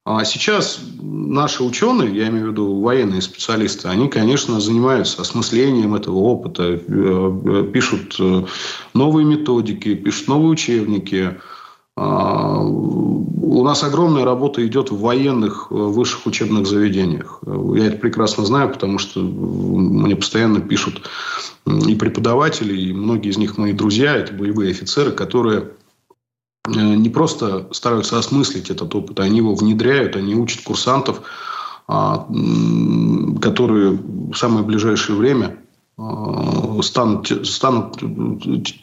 А 0.06 0.26
сейчас 0.26 0.82
наши 1.02 1.64
ученые, 1.64 2.14
я 2.14 2.28
имею 2.28 2.48
в 2.48 2.52
виду 2.52 2.82
военные 2.82 3.22
специалисты, 3.22 3.88
они, 3.88 4.10
конечно, 4.10 4.60
занимаются 4.60 5.22
осмыслением 5.22 5.96
этого 5.96 6.18
опыта, 6.18 6.64
э, 6.64 6.80
э, 6.88 7.70
пишут 7.72 8.18
э, 8.20 8.44
новые 8.94 9.26
методики, 9.26 9.96
пишут 9.96 10.28
новые 10.28 10.50
учебники. 10.50 11.40
А, 11.96 12.58
у 12.60 13.64
нас 13.64 13.84
огромная 13.84 14.26
работа 14.26 14.66
идет 14.66 14.90
в 14.92 15.00
военных 15.00 15.70
высших 15.70 16.26
учебных 16.26 16.66
заведениях. 16.66 17.40
Я 17.46 17.86
это 17.86 17.98
прекрасно 17.98 18.46
знаю, 18.46 18.72
потому 18.72 18.98
что 18.98 19.20
мне 19.22 20.16
постоянно 20.16 20.60
пишут 20.60 21.08
и 21.68 21.96
преподаватели, 21.96 22.76
и 22.76 22.94
многие 22.94 23.30
из 23.30 23.38
них 23.38 23.60
мои 23.60 23.74
друзья, 23.74 24.16
это 24.16 24.34
боевые 24.34 24.72
офицеры, 24.72 25.12
которые 25.12 25.70
не 26.68 27.10
просто 27.10 27.68
стараются 27.74 28.18
осмыслить 28.18 28.70
этот 28.70 28.94
опыт, 28.96 29.20
они 29.20 29.38
его 29.38 29.54
внедряют, 29.56 30.16
они 30.16 30.36
учат 30.36 30.64
курсантов, 30.64 31.22
а, 31.88 32.26
которые 33.42 33.92
в 33.92 34.34
самое 34.36 34.66
ближайшее 34.66 35.18
время 35.18 35.58
а, 35.98 36.82
станут, 36.82 37.48
станут 37.48 37.98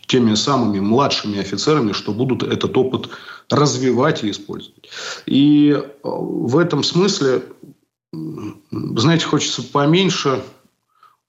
теми 0.06 0.34
самыми 0.34 0.80
младшими 0.80 1.38
офицерами, 1.38 1.92
что 1.92 2.12
будут 2.12 2.42
этот 2.42 2.76
опыт 2.76 3.08
развивать 3.48 4.22
и 4.24 4.30
использовать. 4.30 4.90
И 5.26 5.70
э, 5.70 5.82
в 6.02 6.56
этом 6.56 6.84
смысле, 6.84 7.42
знаете, 8.12 9.24
хочется 9.24 9.62
поменьше 9.62 10.44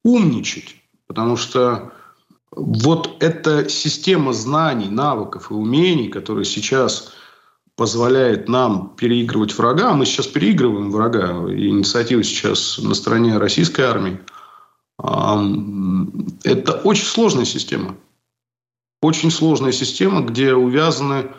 умничать, 0.03 0.75
потому 1.07 1.35
что 1.35 1.93
вот 2.51 3.21
эта 3.21 3.69
система 3.69 4.33
знаний, 4.33 4.89
навыков 4.89 5.51
и 5.51 5.53
умений, 5.53 6.09
которая 6.09 6.43
сейчас 6.43 7.13
позволяет 7.75 8.49
нам 8.49 8.95
переигрывать 8.95 9.57
врага, 9.57 9.93
мы 9.93 10.05
сейчас 10.05 10.27
переигрываем 10.27 10.91
врага, 10.91 11.49
и 11.51 11.69
инициатива 11.69 12.23
сейчас 12.23 12.77
на 12.77 12.93
стороне 12.93 13.37
российской 13.37 13.81
армии, 13.81 14.19
это 16.43 16.73
очень 16.83 17.05
сложная 17.05 17.45
система. 17.45 17.95
Очень 19.01 19.31
сложная 19.31 19.71
система, 19.71 20.21
где 20.21 20.53
увязаны 20.53 21.31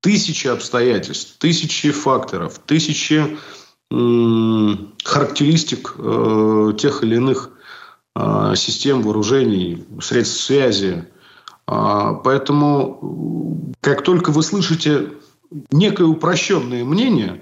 тысячи 0.00 0.46
обстоятельств, 0.46 1.36
тысячи 1.38 1.90
факторов, 1.90 2.58
тысячи 2.64 3.36
характеристик 3.90 5.94
э, 5.98 6.72
тех 6.78 7.02
или 7.02 7.16
иных 7.16 7.50
а, 7.50 7.51
систем 8.56 9.02
вооружений, 9.02 9.86
средств 10.00 10.42
связи. 10.42 11.06
А, 11.66 12.14
поэтому, 12.14 13.72
как 13.80 14.02
только 14.02 14.30
вы 14.30 14.42
слышите 14.42 15.12
некое 15.70 16.04
упрощенное 16.04 16.84
мнение, 16.84 17.40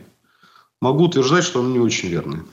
могу 0.80 1.04
утверждать, 1.04 1.44
что 1.44 1.60
оно 1.60 1.70
не 1.70 1.78
очень 1.78 2.08
верное. 2.08 2.44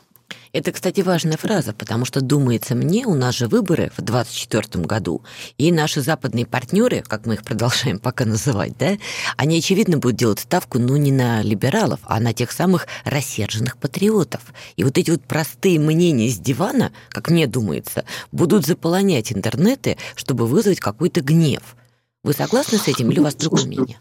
Это, 0.54 0.72
кстати, 0.72 1.02
важная 1.02 1.38
фраза, 1.38 1.74
потому 1.74 2.06
что, 2.06 2.22
думается 2.22 2.76
мне, 2.76 3.06
у 3.06 3.14
нас 3.14 3.36
же 3.36 3.48
выборы 3.48 3.92
в 3.96 4.02
2024 4.02 4.86
году, 4.86 5.24
и 5.58 5.72
наши 5.72 6.02
западные 6.02 6.46
партнеры, 6.46 7.04
как 7.06 7.26
мы 7.26 7.36
их 7.36 7.44
продолжаем 7.44 8.00
пока 8.00 8.26
называть, 8.26 8.78
да, 8.78 8.98
они, 9.36 9.58
очевидно, 9.58 9.98
будут 9.98 10.18
делать 10.18 10.40
ставку, 10.40 10.80
ну, 10.80 10.96
не 10.96 11.12
на 11.12 11.42
либералов, 11.42 12.00
а 12.04 12.20
на 12.20 12.34
тех 12.34 12.52
самых 12.52 12.88
рассерженных 13.04 13.78
патриотов. 13.78 14.42
И 14.76 14.84
вот 14.84 14.98
эти 14.98 15.12
вот 15.12 15.24
простые 15.24 15.80
мнения 15.80 16.30
с 16.30 16.38
дивана, 16.38 16.92
как 17.10 17.30
мне 17.30 17.48
думается, 17.48 18.06
будут 18.32 18.66
заполонять 18.66 19.32
интернеты, 19.32 19.98
чтобы 20.16 20.48
вызвать 20.48 20.80
какой-то 20.80 21.22
гнев. 21.22 21.76
Вы 22.24 22.34
согласны 22.34 22.78
с 22.78 22.88
этим 22.88 23.12
или 23.12 23.20
у 23.20 23.24
вас 23.24 23.36
другое 23.36 23.66
мнение? 23.66 24.00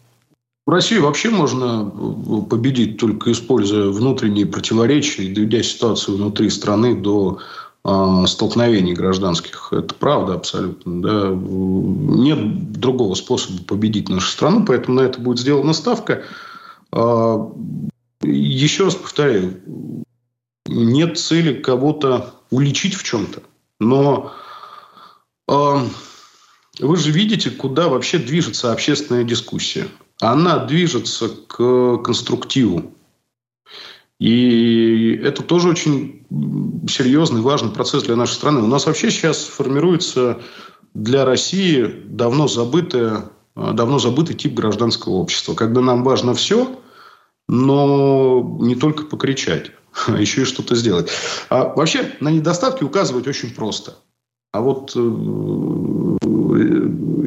В 0.67 0.71
России 0.71 0.99
вообще 0.99 1.31
можно 1.31 1.93
э, 1.95 2.51
победить, 2.51 2.99
только 2.99 3.31
используя 3.31 3.89
внутренние 3.91 4.47
противоречия 4.47 5.23
и 5.23 5.33
доведя 5.33 5.63
ситуацию 5.63 6.17
внутри 6.17 6.51
страны 6.51 6.97
до 6.97 7.39
э, 7.85 8.25
столкновений 8.27 8.93
гражданских. 8.93 9.69
Это 9.73 9.95
правда 9.95 10.35
абсолютно. 10.35 11.03
Да. 11.03 11.29
Нет 11.31 12.73
другого 12.73 13.15
способа 13.15 13.63
победить 13.63 14.09
нашу 14.09 14.29
страну, 14.29 14.65
поэтому 14.65 15.01
на 15.01 15.05
это 15.05 15.21
будет 15.21 15.39
сделана 15.39 15.73
ставка. 15.73 16.25
А, 16.91 17.49
еще 18.23 18.87
раз 18.87 18.97
повторяю, 18.97 19.61
нет 20.67 21.17
цели 21.17 21.55
кого-то 21.55 22.35
уличить 22.51 22.95
в 22.95 23.05
чем-то. 23.05 23.41
Но 23.79 24.33
э, 25.49 25.77
вы 26.81 26.97
же 26.97 27.13
видите, 27.13 27.51
куда 27.51 27.87
вообще 27.87 28.19
движется 28.19 28.73
общественная 28.73 29.23
дискуссия 29.23 29.87
она 30.21 30.65
движется 30.65 31.29
к 31.29 31.99
конструктиву. 31.99 32.93
И 34.19 35.21
это 35.23 35.43
тоже 35.43 35.69
очень 35.69 36.27
серьезный, 36.89 37.43
важный 37.43 37.71
процесс 37.71 38.05
для 38.05 38.17
нашей 38.17 38.33
страны. 38.33 38.63
У 38.63 38.67
нас 38.67 38.87
вообще 38.87 39.11
сейчас 39.11 39.45
формируется 39.45 40.41
для 40.95 41.27
России 41.27 41.85
давно, 42.07 42.49
забытое, 42.49 43.25
давно 43.55 43.99
забытый 43.99 44.35
тип 44.35 44.55
гражданского 44.55 45.15
общества, 45.15 45.55
когда 45.55 45.83
нам 45.83 46.03
важно 46.03 46.33
все, 46.33 46.81
но 47.49 48.59
не 48.61 48.75
только 48.75 49.05
покричать, 49.05 49.73
а 50.07 50.19
еще 50.19 50.43
и 50.43 50.47
что-то 50.47 50.75
сделать. 50.75 51.11
А 51.51 51.75
вообще 51.75 52.17
на 52.21 52.31
недостатки 52.31 52.85
указывать 52.85 53.27
очень 53.29 53.55
просто. 53.55 53.97
А 54.53 54.63
вот 54.63 54.93
э, 54.97 54.99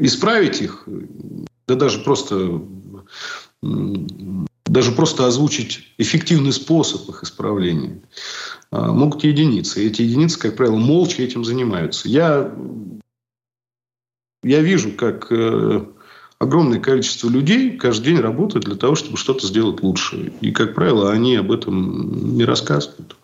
исправить 0.02 0.62
их, 0.64 0.88
да 1.68 1.76
даже 1.76 2.00
просто 2.00 2.60
даже 4.70 4.92
просто 4.92 5.26
озвучить 5.26 5.88
эффективный 5.98 6.54
способ 6.54 7.10
их 7.10 7.24
исправления, 7.24 8.02
а, 8.72 8.92
могут 8.92 9.24
единицы. 9.24 9.84
И 9.84 9.88
эти 9.88 10.04
единицы, 10.04 10.40
как 10.40 10.56
правило, 10.56 10.78
молча 10.78 11.24
этим 11.24 11.44
занимаются. 11.44 12.08
Я, 12.08 12.54
я 14.44 14.62
вижу, 14.62 14.92
как 14.92 15.32
э, 15.32 15.86
огромное 16.38 16.80
количество 16.80 17.30
людей 17.30 17.78
каждый 17.78 18.14
день 18.14 18.20
работают 18.20 18.66
для 18.66 18.76
того, 18.76 18.96
чтобы 18.96 19.18
что-то 19.18 19.48
сделать 19.48 19.82
лучше. 19.82 20.34
И, 20.42 20.52
как 20.52 20.76
правило, 20.76 21.12
они 21.12 21.36
об 21.36 21.52
этом 21.52 22.36
не 22.38 22.46
рассказывают. 22.46 23.16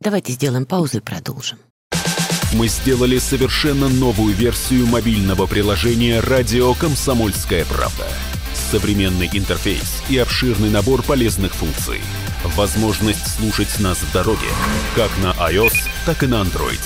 Давайте 0.00 0.32
сделаем 0.32 0.64
паузу 0.64 0.98
и 0.98 1.00
продолжим. 1.00 1.58
Мы 2.54 2.68
сделали 2.68 3.18
совершенно 3.18 3.88
новую 3.88 4.34
версию 4.34 4.86
мобильного 4.86 5.46
приложения 5.46 6.20
«Радио 6.20 6.72
Комсомольская 6.74 7.66
правда» 7.66 8.06
современный 8.66 9.30
интерфейс 9.32 10.02
и 10.08 10.18
обширный 10.18 10.70
набор 10.70 11.02
полезных 11.02 11.54
функций. 11.54 12.00
Возможность 12.56 13.36
слушать 13.36 13.78
нас 13.80 13.98
в 13.98 14.12
дороге, 14.12 14.48
как 14.94 15.10
на 15.22 15.32
iOS, 15.50 15.74
так 16.04 16.22
и 16.22 16.26
на 16.26 16.42
Android. 16.42 16.80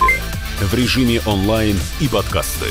В 0.61 0.75
режиме 0.75 1.21
онлайн 1.27 1.79
и 2.01 2.09
подкасты. 2.09 2.67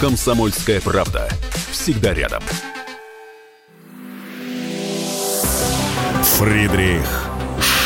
«Комсомольская 0.00 0.80
правда». 0.80 1.28
Всегда 1.70 2.12
рядом. 2.12 2.42
Фридрих 6.22 7.06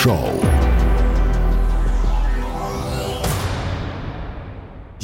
Шоу. 0.02 0.53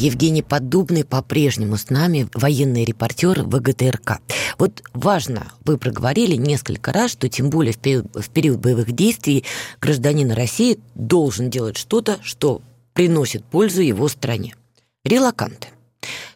Евгений 0.00 0.40
Поддубный 0.40 1.04
по-прежнему 1.04 1.76
с 1.76 1.90
нами, 1.90 2.26
военный 2.32 2.86
репортер 2.86 3.42
ВГТРК. 3.42 4.20
Вот 4.56 4.82
важно, 4.94 5.52
вы 5.66 5.76
проговорили 5.76 6.36
несколько 6.36 6.90
раз, 6.90 7.10
что 7.10 7.28
тем 7.28 7.50
более 7.50 7.74
в 7.74 7.78
период, 7.78 8.06
в 8.14 8.30
период 8.30 8.60
боевых 8.60 8.92
действий 8.92 9.44
гражданин 9.78 10.32
России 10.32 10.78
должен 10.94 11.51
делать 11.51 11.76
что-то, 11.76 12.18
что 12.22 12.62
приносит 12.94 13.44
пользу 13.44 13.82
его 13.82 14.09
стране. 14.09 14.55
Релаканты. 15.05 15.68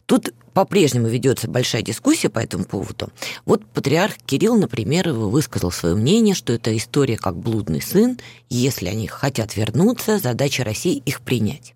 Тут 0.05 0.35
по-прежнему 0.53 1.09
ведется 1.09 1.49
большая 1.49 1.81
дискуссия 1.81 2.29
по 2.29 2.41
этому 2.41 2.65
поводу. 2.65 3.09
Вот 3.47 3.65
патриарх 3.65 4.17
Кирилл, 4.27 4.59
например, 4.59 5.11
высказал 5.15 5.71
свое 5.71 5.95
мнение, 5.95 6.35
что 6.35 6.53
это 6.53 6.77
история 6.77 7.17
как 7.17 7.39
блудный 7.39 7.81
сын. 7.81 8.19
Если 8.51 8.89
они 8.89 9.07
хотят 9.07 9.57
вернуться, 9.57 10.19
задача 10.19 10.65
России 10.65 11.03
их 11.07 11.23
принять. 11.23 11.75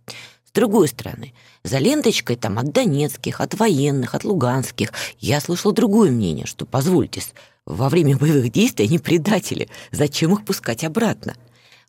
Другой 0.59 0.89
стороны, 0.89 1.35
за 1.63 1.79
ленточкой 1.79 2.35
там 2.35 2.59
от 2.59 2.73
донецких, 2.73 3.41
от 3.41 3.55
военных, 3.55 4.17
от 4.17 4.25
луганских 4.25 4.93
я 5.21 5.41
слышал 5.41 5.71
другое 5.71 6.11
мнение, 6.11 6.47
что, 6.47 6.67
позвольте, 6.67 7.23
во 7.65 7.89
время 7.89 8.17
боевых 8.17 8.51
действий 8.51 8.87
они 8.87 8.99
предатели, 8.99 9.69
зачем 9.93 10.33
их 10.33 10.45
пускать 10.45 10.83
обратно? 10.83 11.37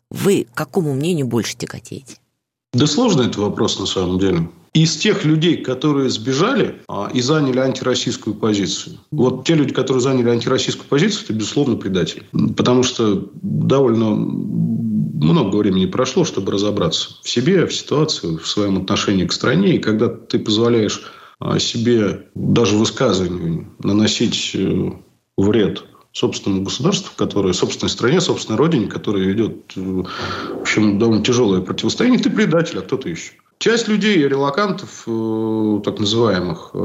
Вы 0.08 0.44
к 0.44 0.56
какому 0.56 0.94
мнению 0.94 1.26
больше 1.26 1.56
тяготеете? 1.56 2.18
Да 2.72 2.86
сложный 2.86 3.26
это 3.26 3.40
вопрос 3.40 3.80
на 3.80 3.86
самом 3.86 4.20
деле. 4.20 4.48
Из 4.72 4.96
тех 4.96 5.24
людей, 5.24 5.56
которые 5.56 6.10
сбежали 6.10 6.80
а, 6.88 7.10
и 7.12 7.20
заняли 7.20 7.58
антироссийскую 7.58 8.34
позицию, 8.34 8.98
вот 9.10 9.44
те 9.44 9.54
люди, 9.54 9.72
которые 9.72 10.00
заняли 10.00 10.28
антироссийскую 10.28 10.86
позицию, 10.88 11.24
это, 11.24 11.32
безусловно, 11.32 11.76
предатели. 11.76 12.22
Потому 12.56 12.84
что 12.84 13.30
довольно 13.42 14.10
много 14.10 15.56
времени 15.56 15.86
прошло, 15.86 16.24
чтобы 16.24 16.52
разобраться 16.52 17.10
в 17.22 17.28
себе, 17.28 17.66
в 17.66 17.74
ситуации, 17.74 18.36
в 18.36 18.46
своем 18.46 18.78
отношении 18.78 19.26
к 19.26 19.32
стране. 19.32 19.74
И 19.74 19.78
когда 19.78 20.08
ты 20.08 20.38
позволяешь 20.38 21.02
а, 21.40 21.58
себе 21.58 22.26
даже 22.34 22.76
высказыванию 22.76 23.74
наносить 23.78 24.52
э, 24.54 24.92
вред 25.36 25.84
собственному 26.12 26.64
государству, 26.64 27.12
которое, 27.16 27.54
собственной 27.54 27.90
стране, 27.90 28.20
собственной 28.20 28.58
родине, 28.58 28.86
которая 28.86 29.24
ведет, 29.24 29.72
э, 29.76 29.80
в 29.80 30.60
общем, 30.60 30.98
довольно 30.98 31.24
тяжелое 31.24 31.60
противостояние, 31.60 32.20
ты 32.20 32.30
предатель, 32.30 32.78
а 32.78 32.82
кто-то 32.82 33.08
еще. 33.08 33.32
Часть 33.60 33.88
людей, 33.88 34.26
релакантов, 34.26 35.04
э, 35.06 35.80
так 35.84 35.98
называемых, 36.00 36.70
э, 36.72 36.78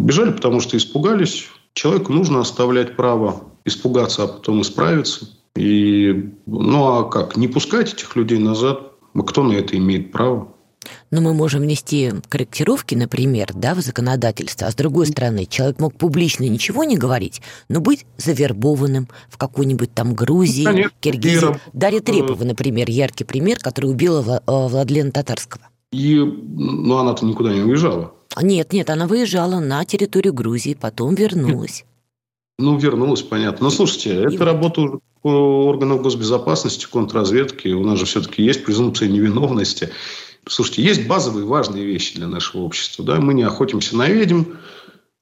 бежали, 0.00 0.32
потому 0.32 0.60
что 0.60 0.76
испугались. 0.76 1.48
Человеку 1.72 2.12
нужно 2.12 2.40
оставлять 2.40 2.94
право 2.94 3.44
испугаться, 3.64 4.24
а 4.24 4.26
потом 4.26 4.60
исправиться. 4.60 5.30
И, 5.56 6.30
ну 6.44 6.88
а 6.88 7.04
как, 7.04 7.38
не 7.38 7.48
пускать 7.48 7.94
этих 7.94 8.16
людей 8.16 8.38
назад? 8.38 8.92
Кто 9.26 9.42
на 9.42 9.54
это 9.54 9.78
имеет 9.78 10.12
право? 10.12 10.52
Но 11.10 11.22
мы 11.22 11.32
можем 11.32 11.62
внести 11.62 12.12
корректировки, 12.28 12.94
например, 12.94 13.52
да, 13.54 13.74
в 13.74 13.80
законодательство. 13.80 14.66
А 14.66 14.70
с 14.72 14.74
другой 14.74 15.06
стороны, 15.06 15.46
человек 15.46 15.80
мог 15.80 15.94
публично 15.96 16.44
ничего 16.44 16.84
не 16.84 16.98
говорить, 16.98 17.40
но 17.70 17.80
быть 17.80 18.04
завербованным 18.18 19.08
в 19.30 19.38
какой-нибудь 19.38 19.94
там 19.94 20.14
Грузии, 20.14 20.64
Конечно, 20.64 20.92
Киргизии. 21.00 21.58
Дарья 21.72 22.00
Трепова, 22.00 22.44
например, 22.44 22.90
яркий 22.90 23.24
пример, 23.24 23.58
который 23.58 23.90
убила 23.90 24.42
э, 24.46 24.52
Владлена 24.68 25.12
Татарского. 25.12 25.70
И, 25.92 26.18
ну, 26.18 26.96
она-то 26.98 27.24
никуда 27.24 27.52
не 27.52 27.62
уезжала. 27.62 28.14
Нет, 28.40 28.72
нет, 28.72 28.90
она 28.90 29.06
выезжала 29.06 29.58
на 29.58 29.84
территорию 29.84 30.32
Грузии, 30.32 30.74
потом 30.80 31.14
вернулась. 31.14 31.84
Ну, 32.58 32.78
вернулась, 32.78 33.22
понятно. 33.22 33.64
Но 33.64 33.70
слушайте, 33.70 34.10
и 34.10 34.18
это 34.18 34.30
вот. 34.30 34.40
работа 34.40 35.00
органов 35.22 36.02
госбезопасности, 36.02 36.86
контрразведки. 36.90 37.68
У 37.68 37.84
нас 37.84 37.98
же 37.98 38.04
все-таки 38.04 38.42
есть 38.42 38.64
презумпция 38.64 39.08
невиновности. 39.08 39.90
Слушайте, 40.46 40.82
есть 40.82 41.06
базовые 41.06 41.44
важные 41.44 41.84
вещи 41.84 42.16
для 42.16 42.26
нашего 42.26 42.62
общества. 42.62 43.04
Да? 43.04 43.16
Мы 43.16 43.34
не 43.34 43.42
охотимся 43.42 43.96
на 43.96 44.08
ведьм. 44.08 44.44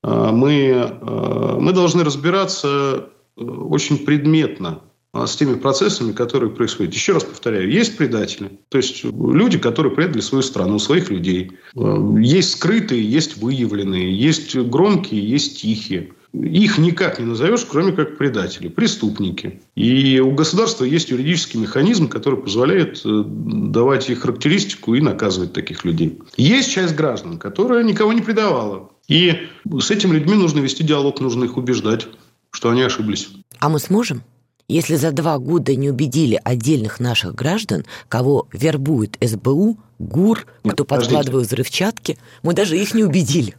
А, 0.03 0.31
мы, 0.31 0.73
а, 0.75 1.59
мы 1.59 1.73
должны 1.73 2.05
разбираться 2.05 3.09
э, 3.37 3.43
очень 3.43 3.99
предметно 3.99 4.81
с 5.15 5.37
теми 5.37 5.55
процессами, 5.55 6.13
которые 6.13 6.51
происходят. 6.51 6.95
Еще 6.95 7.13
раз 7.13 7.25
повторяю, 7.25 7.71
есть 7.71 7.97
предатели, 7.97 8.51
то 8.69 8.79
есть 8.79 9.05
люди, 9.05 9.59
которые 9.59 9.95
предали 9.95 10.21
свою 10.21 10.43
страну, 10.43 10.79
своих 10.79 11.11
людей. 11.11 11.53
Есть 11.75 12.53
скрытые, 12.53 13.11
есть 13.11 13.39
выявленные, 13.39 14.15
есть 14.15 14.55
громкие, 14.57 15.27
есть 15.27 15.63
тихие. 15.63 16.13
Их 16.35 16.77
никак 16.77 17.19
не 17.19 17.25
назовешь, 17.25 17.65
кроме 17.65 17.93
как 17.93 18.19
предатели, 18.19 18.69
преступники. 18.69 19.63
И 19.75 20.21
у 20.21 20.33
государства 20.33 20.85
есть 20.85 21.09
юридический 21.09 21.59
механизм, 21.59 22.07
который 22.07 22.39
позволяет 22.39 23.01
э, 23.05 23.25
давать 23.27 24.11
их 24.11 24.21
характеристику 24.21 24.95
и 24.95 25.01
наказывать 25.01 25.55
таких 25.55 25.87
людей. 25.87 26.19
Есть 26.37 26.71
часть 26.71 26.95
граждан, 26.95 27.39
которая 27.39 27.83
никого 27.83 28.13
не 28.13 28.21
предавала. 28.21 28.91
И 29.09 29.49
с 29.81 29.91
этими 29.91 30.17
людьми 30.17 30.35
нужно 30.35 30.61
вести 30.61 30.85
диалог, 30.85 31.19
нужно 31.21 31.45
их 31.45 31.57
убеждать, 31.57 32.07
что 32.51 32.69
они 32.69 32.83
ошиблись. 32.83 33.31
А 33.59 33.71
мы 33.71 33.79
сможем? 33.79 34.23
Если 34.71 34.97
за 34.97 35.13
два 35.13 35.39
года 35.39 35.75
не 35.75 35.89
убедили 35.89 36.39
отдельных 36.45 37.01
наших 37.01 37.35
граждан, 37.35 37.87
кого 38.11 38.49
вербует 38.53 39.17
СБУ, 39.19 39.79
ГУР, 39.99 40.47
кто 40.63 40.85
подкладывает 40.85 41.47
взрывчатки, 41.47 42.19
мы 42.43 42.53
даже 42.53 42.77
их 42.77 42.93
не 42.93 43.03
убедили. 43.03 43.57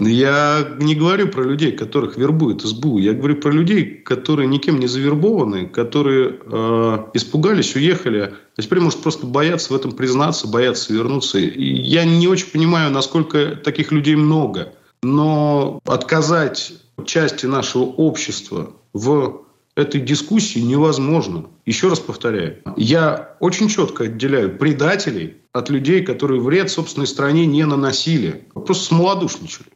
Я 0.00 0.76
не 0.78 0.94
говорю 0.94 1.28
про 1.28 1.42
людей, 1.42 1.72
которых 1.72 2.16
вербует 2.16 2.62
СБУ. 2.62 2.98
Я 2.98 3.14
говорю 3.14 3.36
про 3.36 3.50
людей, 3.50 3.96
которые 3.96 4.46
никем 4.46 4.78
не 4.78 4.86
завербованы, 4.86 5.66
которые 5.66 6.38
э, 6.44 6.98
испугались, 7.14 7.74
уехали, 7.74 8.34
а 8.56 8.62
теперь, 8.62 8.78
может, 8.78 9.00
просто 9.00 9.26
боятся 9.26 9.72
в 9.72 9.76
этом 9.76 9.90
признаться, 9.90 10.46
боятся 10.46 10.92
вернуться. 10.92 11.38
И 11.38 11.64
я 11.64 12.04
не 12.04 12.28
очень 12.28 12.52
понимаю, 12.52 12.92
насколько 12.92 13.56
таких 13.56 13.90
людей 13.90 14.14
много. 14.14 14.72
Но 15.02 15.80
отказать 15.84 16.74
части 17.04 17.46
нашего 17.46 17.82
общества 17.82 18.70
в 18.92 19.44
этой 19.76 20.00
дискуссии 20.00 20.60
невозможно. 20.60 21.46
Еще 21.66 21.88
раз 21.88 22.00
повторяю, 22.00 22.58
я 22.76 23.36
очень 23.40 23.68
четко 23.68 24.04
отделяю 24.04 24.56
предателей 24.56 25.38
от 25.52 25.70
людей, 25.70 26.02
которые 26.04 26.40
вред 26.40 26.70
собственной 26.70 27.06
стране 27.06 27.46
не 27.46 27.64
наносили, 27.64 28.46
просто 28.54 28.84
смолодушничали. 28.84 29.68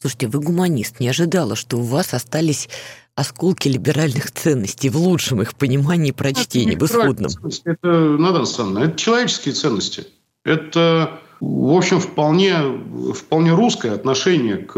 Слушайте, 0.00 0.26
вы 0.26 0.40
гуманист. 0.40 0.98
Не 0.98 1.08
ожидала, 1.08 1.54
что 1.54 1.78
у 1.78 1.82
вас 1.82 2.12
остались 2.12 2.68
осколки 3.14 3.68
либеральных 3.68 4.32
ценностей 4.32 4.90
в 4.90 4.96
лучшем 4.96 5.42
их 5.42 5.54
понимании 5.54 6.10
прочтения, 6.10 6.76
в 6.76 6.84
исходном. 6.84 7.30
Это, 7.64 7.88
Надо 7.88 8.40
Александровна, 8.40 8.86
это 8.86 8.98
человеческие 8.98 9.54
ценности. 9.54 10.06
Это, 10.44 11.20
в 11.42 11.76
общем, 11.76 11.98
вполне, 11.98 12.54
вполне 13.12 13.52
русское 13.52 13.90
отношение 13.90 14.58
к 14.58 14.76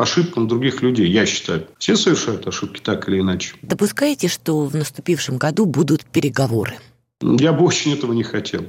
ошибкам 0.00 0.48
других 0.48 0.80
людей, 0.80 1.06
я 1.10 1.26
считаю. 1.26 1.66
Все 1.76 1.94
совершают 1.94 2.46
ошибки 2.46 2.80
так 2.80 3.06
или 3.10 3.20
иначе. 3.20 3.54
Допускаете, 3.60 4.28
что 4.28 4.64
в 4.64 4.74
наступившем 4.74 5.36
году 5.36 5.66
будут 5.66 6.06
переговоры? 6.06 6.78
Я 7.20 7.52
бы 7.52 7.66
очень 7.66 7.92
этого 7.92 8.14
не 8.14 8.22
хотел. 8.22 8.64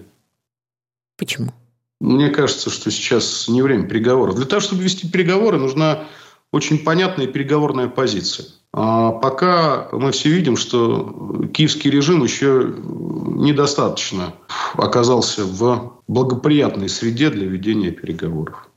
Почему? 1.17 1.53
Мне 2.01 2.31
кажется, 2.31 2.69
что 2.69 2.91
сейчас 2.91 3.47
не 3.47 3.61
время 3.61 3.87
переговоров. 3.87 4.35
Для 4.35 4.45
того, 4.45 4.59
чтобы 4.59 4.83
вести 4.83 5.07
переговоры, 5.07 5.57
нужна 5.57 6.03
очень 6.51 6.79
понятная 6.79 7.27
переговорная 7.27 7.87
позиция. 7.87 8.47
А 8.73 9.11
пока 9.11 9.89
мы 9.91 10.11
все 10.11 10.29
видим, 10.29 10.55
что 10.55 11.45
киевский 11.53 11.91
режим 11.91 12.23
еще 12.23 12.73
недостаточно 12.77 14.33
оказался 14.75 15.43
в 15.43 16.01
благоприятной 16.07 16.87
среде 16.87 17.29
для 17.29 17.47
ведения 17.47 17.91
переговоров. 17.91 18.70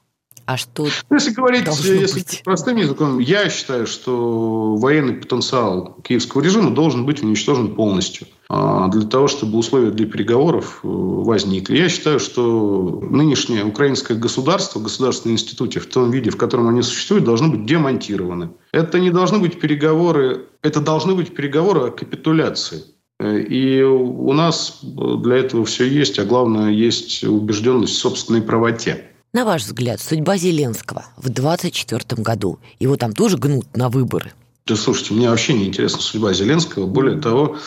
А 0.46 0.58
что 0.58 0.86
Если 1.10 1.30
говорить 1.30 1.66
если 1.66 2.20
быть? 2.20 2.42
простым 2.44 2.76
языком, 2.76 3.18
я 3.18 3.48
считаю, 3.48 3.86
что 3.86 4.76
военный 4.76 5.14
потенциал 5.14 5.96
киевского 6.04 6.42
режима 6.42 6.70
должен 6.70 7.06
быть 7.06 7.22
уничтожен 7.22 7.74
полностью 7.74 8.26
а, 8.50 8.88
для 8.88 9.08
того, 9.08 9.26
чтобы 9.26 9.56
условия 9.56 9.90
для 9.90 10.06
переговоров 10.06 10.80
э, 10.82 10.86
возникли. 10.88 11.78
Я 11.78 11.88
считаю, 11.88 12.20
что 12.20 13.00
нынешнее 13.02 13.64
украинское 13.64 14.18
государство, 14.18 14.80
государственные 14.80 15.34
институты 15.34 15.80
в 15.80 15.86
том 15.86 16.10
виде, 16.10 16.28
в 16.30 16.36
котором 16.36 16.68
они 16.68 16.82
существуют, 16.82 17.24
должны 17.24 17.48
быть 17.48 17.64
демонтированы. 17.64 18.50
Это 18.72 18.98
не 18.98 19.10
должны 19.10 19.38
быть 19.38 19.58
переговоры, 19.58 20.46
это 20.62 20.80
должны 20.80 21.14
быть 21.14 21.34
переговоры 21.34 21.88
о 21.88 21.90
капитуляции. 21.90 22.82
Э, 23.18 23.40
и 23.40 23.82
у 23.82 24.32
нас 24.34 24.80
для 24.82 25.36
этого 25.36 25.64
все 25.64 25.88
есть, 25.88 26.18
а 26.18 26.24
главное, 26.24 26.70
есть 26.70 27.24
убежденность 27.24 27.94
в 27.94 27.98
собственной 27.98 28.42
правоте. 28.42 29.10
На 29.34 29.44
ваш 29.44 29.64
взгляд, 29.64 30.00
судьба 30.00 30.36
Зеленского 30.36 31.06
в 31.16 31.28
2024 31.28 32.22
году, 32.22 32.60
его 32.78 32.96
там 32.96 33.12
тоже 33.12 33.36
гнут 33.36 33.66
на 33.76 33.88
выборы? 33.88 34.32
Да 34.64 34.76
слушайте, 34.76 35.12
мне 35.12 35.28
вообще 35.28 35.54
не 35.54 35.66
интересна 35.66 36.00
судьба 36.00 36.32
Зеленского. 36.32 36.86
Более 36.86 37.20
того, 37.20 37.58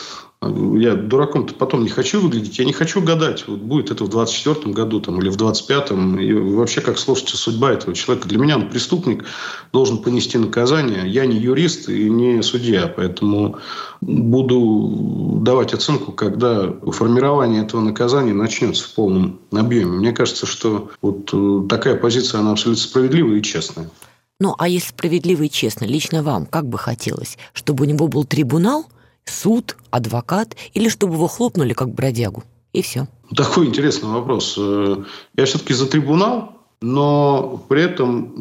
я 0.43 0.93
дураком-то 0.93 1.55
потом 1.55 1.81
не 1.81 1.89
хочу 1.89 2.21
выглядеть, 2.21 2.59
я 2.59 2.65
не 2.65 2.73
хочу 2.73 3.01
гадать, 3.01 3.47
вот 3.47 3.59
будет 3.59 3.89
это 3.89 4.03
в 4.03 4.09
24 4.09 4.71
году 4.71 4.99
там, 4.99 5.19
или 5.19 5.29
в 5.29 5.35
25-м, 5.35 6.19
и 6.19 6.31
вообще 6.31 6.81
как 6.81 6.99
сложится 6.99 7.38
судьба 7.38 7.71
этого 7.71 7.95
человека. 7.95 8.27
Для 8.29 8.38
меня 8.38 8.57
он 8.57 8.69
преступник, 8.69 9.25
должен 9.73 9.97
понести 9.97 10.38
наказание. 10.38 11.09
Я 11.09 11.25
не 11.25 11.38
юрист 11.38 11.89
и 11.89 12.07
не 12.09 12.43
судья, 12.43 12.88
поэтому 12.88 13.57
буду 14.01 15.39
давать 15.41 15.73
оценку, 15.73 16.11
когда 16.11 16.71
формирование 16.91 17.63
этого 17.63 17.81
наказания 17.81 18.33
начнется 18.33 18.88
в 18.88 18.93
полном 18.93 19.39
объеме. 19.51 19.97
Мне 19.97 20.11
кажется, 20.11 20.45
что 20.45 20.91
вот 21.01 21.31
э, 21.33 21.67
такая 21.67 21.95
позиция, 21.95 22.41
она 22.41 22.51
абсолютно 22.51 22.83
справедливая 22.83 23.38
и 23.38 23.41
честная. 23.41 23.89
Ну, 24.39 24.53
а 24.59 24.67
если 24.67 24.89
справедливо 24.89 25.43
и 25.43 25.49
честно, 25.49 25.85
лично 25.85 26.21
вам 26.21 26.45
как 26.45 26.67
бы 26.67 26.77
хотелось, 26.77 27.39
чтобы 27.53 27.85
у 27.85 27.88
него 27.88 28.07
был 28.07 28.23
трибунал– 28.23 28.85
суд, 29.30 29.75
адвокат 29.91 30.55
или 30.73 30.89
чтобы 30.89 31.15
его 31.15 31.28
хлопнули 31.28 31.73
как 31.73 31.93
бродягу. 31.93 32.43
И 32.73 32.82
все. 32.82 33.07
Такой 33.36 33.67
интересный 33.67 34.09
вопрос. 34.09 34.55
Э, 34.57 35.03
я 35.36 35.45
все-таки 35.45 35.73
за 35.73 35.88
трибунал, 35.88 36.57
но 36.82 37.63
при 37.67 37.82
этом 37.82 38.34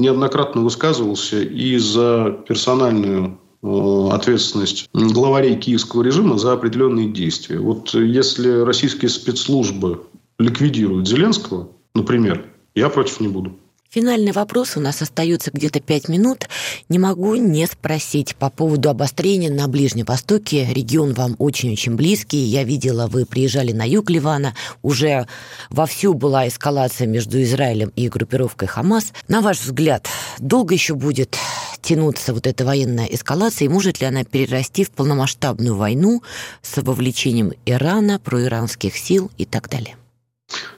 неоднократно 0.00 0.62
высказывался 0.62 1.40
и 1.40 1.76
за 1.78 2.38
персональную 2.48 3.38
э, 3.62 4.08
ответственность 4.12 4.88
главарей 4.92 5.56
киевского 5.56 6.02
режима 6.02 6.38
за 6.38 6.52
определенные 6.52 7.10
действия. 7.10 7.58
Вот 7.58 7.94
если 7.94 8.60
российские 8.60 9.10
спецслужбы 9.10 10.00
ликвидируют 10.38 11.06
Зеленского, 11.06 11.68
например, 11.94 12.44
я 12.74 12.88
против 12.88 13.20
не 13.20 13.28
буду. 13.28 13.52
Финальный 13.92 14.32
вопрос, 14.32 14.78
у 14.78 14.80
нас 14.80 15.02
остается 15.02 15.50
где-то 15.52 15.80
пять 15.80 16.08
минут. 16.08 16.48
Не 16.88 16.98
могу 16.98 17.34
не 17.34 17.66
спросить 17.66 18.34
по 18.36 18.48
поводу 18.48 18.88
обострения 18.88 19.50
на 19.50 19.68
Ближнем 19.68 20.06
Востоке. 20.06 20.66
Регион 20.72 21.12
вам 21.12 21.36
очень-очень 21.38 21.94
близкий. 21.94 22.38
Я 22.38 22.64
видела, 22.64 23.06
вы 23.06 23.26
приезжали 23.26 23.72
на 23.72 23.86
юг 23.86 24.08
Ливана. 24.08 24.54
Уже 24.80 25.26
вовсю 25.68 26.14
была 26.14 26.48
эскалация 26.48 27.06
между 27.06 27.42
Израилем 27.42 27.92
и 27.94 28.08
группировкой 28.08 28.66
Хамас. 28.66 29.12
На 29.28 29.42
ваш 29.42 29.60
взгляд, 29.60 30.08
долго 30.38 30.72
еще 30.72 30.94
будет 30.94 31.36
тянуться 31.82 32.32
вот 32.32 32.46
эта 32.46 32.64
военная 32.64 33.04
эскалация, 33.04 33.66
и 33.66 33.68
может 33.68 34.00
ли 34.00 34.06
она 34.06 34.24
перерасти 34.24 34.84
в 34.84 34.90
полномасштабную 34.90 35.76
войну 35.76 36.22
с 36.62 36.80
вовлечением 36.80 37.52
Ирана, 37.66 38.18
проиранских 38.18 38.96
сил 38.96 39.30
и 39.36 39.44
так 39.44 39.68
далее? 39.68 39.96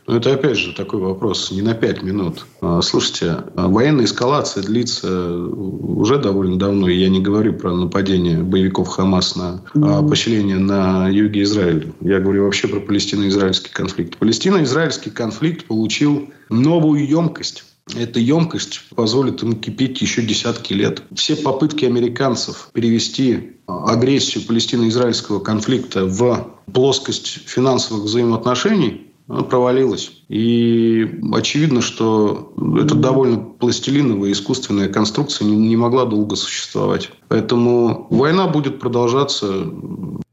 Ну, 0.06 0.16
это 0.16 0.34
опять 0.34 0.58
же 0.58 0.74
такой 0.74 1.00
вопрос 1.00 1.50
не 1.50 1.62
на 1.62 1.74
пять 1.74 2.02
минут. 2.02 2.46
А, 2.60 2.82
слушайте, 2.82 3.44
а, 3.56 3.68
военная 3.68 4.04
эскалация 4.04 4.62
длится 4.62 5.34
уже 5.46 6.18
довольно 6.18 6.58
давно. 6.58 6.88
И 6.88 6.98
я 6.98 7.08
не 7.08 7.20
говорю 7.20 7.54
про 7.54 7.72
нападение 7.72 8.38
боевиков 8.38 8.88
Хамас 8.88 9.34
на 9.36 9.62
mm-hmm. 9.74 10.08
поселение 10.08 10.58
на 10.58 11.08
юге 11.08 11.42
Израиля. 11.42 11.92
Я 12.00 12.20
говорю 12.20 12.44
вообще 12.44 12.68
про 12.68 12.80
палестино-израильский 12.80 13.70
конфликт. 13.70 14.18
Палестино-израильский 14.18 15.10
конфликт 15.10 15.64
получил 15.66 16.28
новую 16.50 17.08
емкость. 17.08 17.64
Эта 17.94 18.18
емкость 18.18 18.82
позволит 18.94 19.42
им 19.42 19.54
кипеть 19.56 20.00
еще 20.00 20.22
десятки 20.22 20.72
лет. 20.72 21.02
Все 21.14 21.36
попытки 21.36 21.84
американцев 21.84 22.70
перевести 22.72 23.52
агрессию 23.66 24.44
палестино-израильского 24.44 25.40
конфликта 25.40 26.06
в 26.06 26.48
плоскость 26.72 27.42
финансовых 27.46 28.04
взаимоотношений 28.04 29.13
она 29.28 29.42
провалилась. 29.42 30.12
И 30.28 31.20
очевидно, 31.32 31.80
что 31.80 32.52
эта 32.78 32.94
довольно 32.94 33.38
пластилиновая 33.38 34.32
искусственная 34.32 34.88
конструкция 34.88 35.46
не, 35.46 35.56
не 35.56 35.76
могла 35.76 36.04
долго 36.04 36.36
существовать. 36.36 37.10
Поэтому 37.28 38.06
война 38.10 38.46
будет 38.48 38.80
продолжаться 38.80 39.66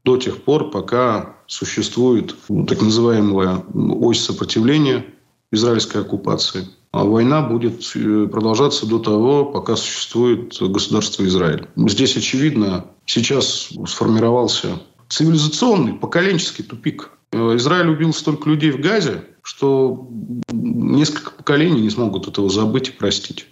до 0.04 0.16
тех 0.16 0.42
пор, 0.42 0.70
пока 0.70 1.36
существует 1.46 2.34
так 2.68 2.82
называемая 2.82 3.64
ось 3.74 4.20
сопротивления 4.20 5.06
израильской 5.50 6.02
оккупации. 6.02 6.66
А 6.92 7.04
война 7.04 7.40
будет 7.40 7.90
э, 7.94 8.28
продолжаться 8.30 8.86
до 8.86 8.98
того, 8.98 9.46
пока 9.46 9.76
существует 9.76 10.58
государство 10.60 11.24
Израиль. 11.24 11.66
Здесь, 11.76 12.16
очевидно, 12.18 12.84
сейчас 13.06 13.70
сформировался 13.86 14.78
цивилизационный, 15.12 15.92
поколенческий 15.92 16.64
тупик. 16.64 17.10
Э, 17.32 17.56
Израиль 17.56 17.90
убил 17.90 18.14
столько 18.14 18.48
людей 18.48 18.70
в 18.70 18.80
Газе, 18.80 19.24
что 19.42 20.08
несколько 20.50 21.32
поколений 21.32 21.82
не 21.82 21.90
смогут 21.90 22.28
этого 22.28 22.48
забыть 22.48 22.88
и 22.88 22.92
простить. 22.92 23.46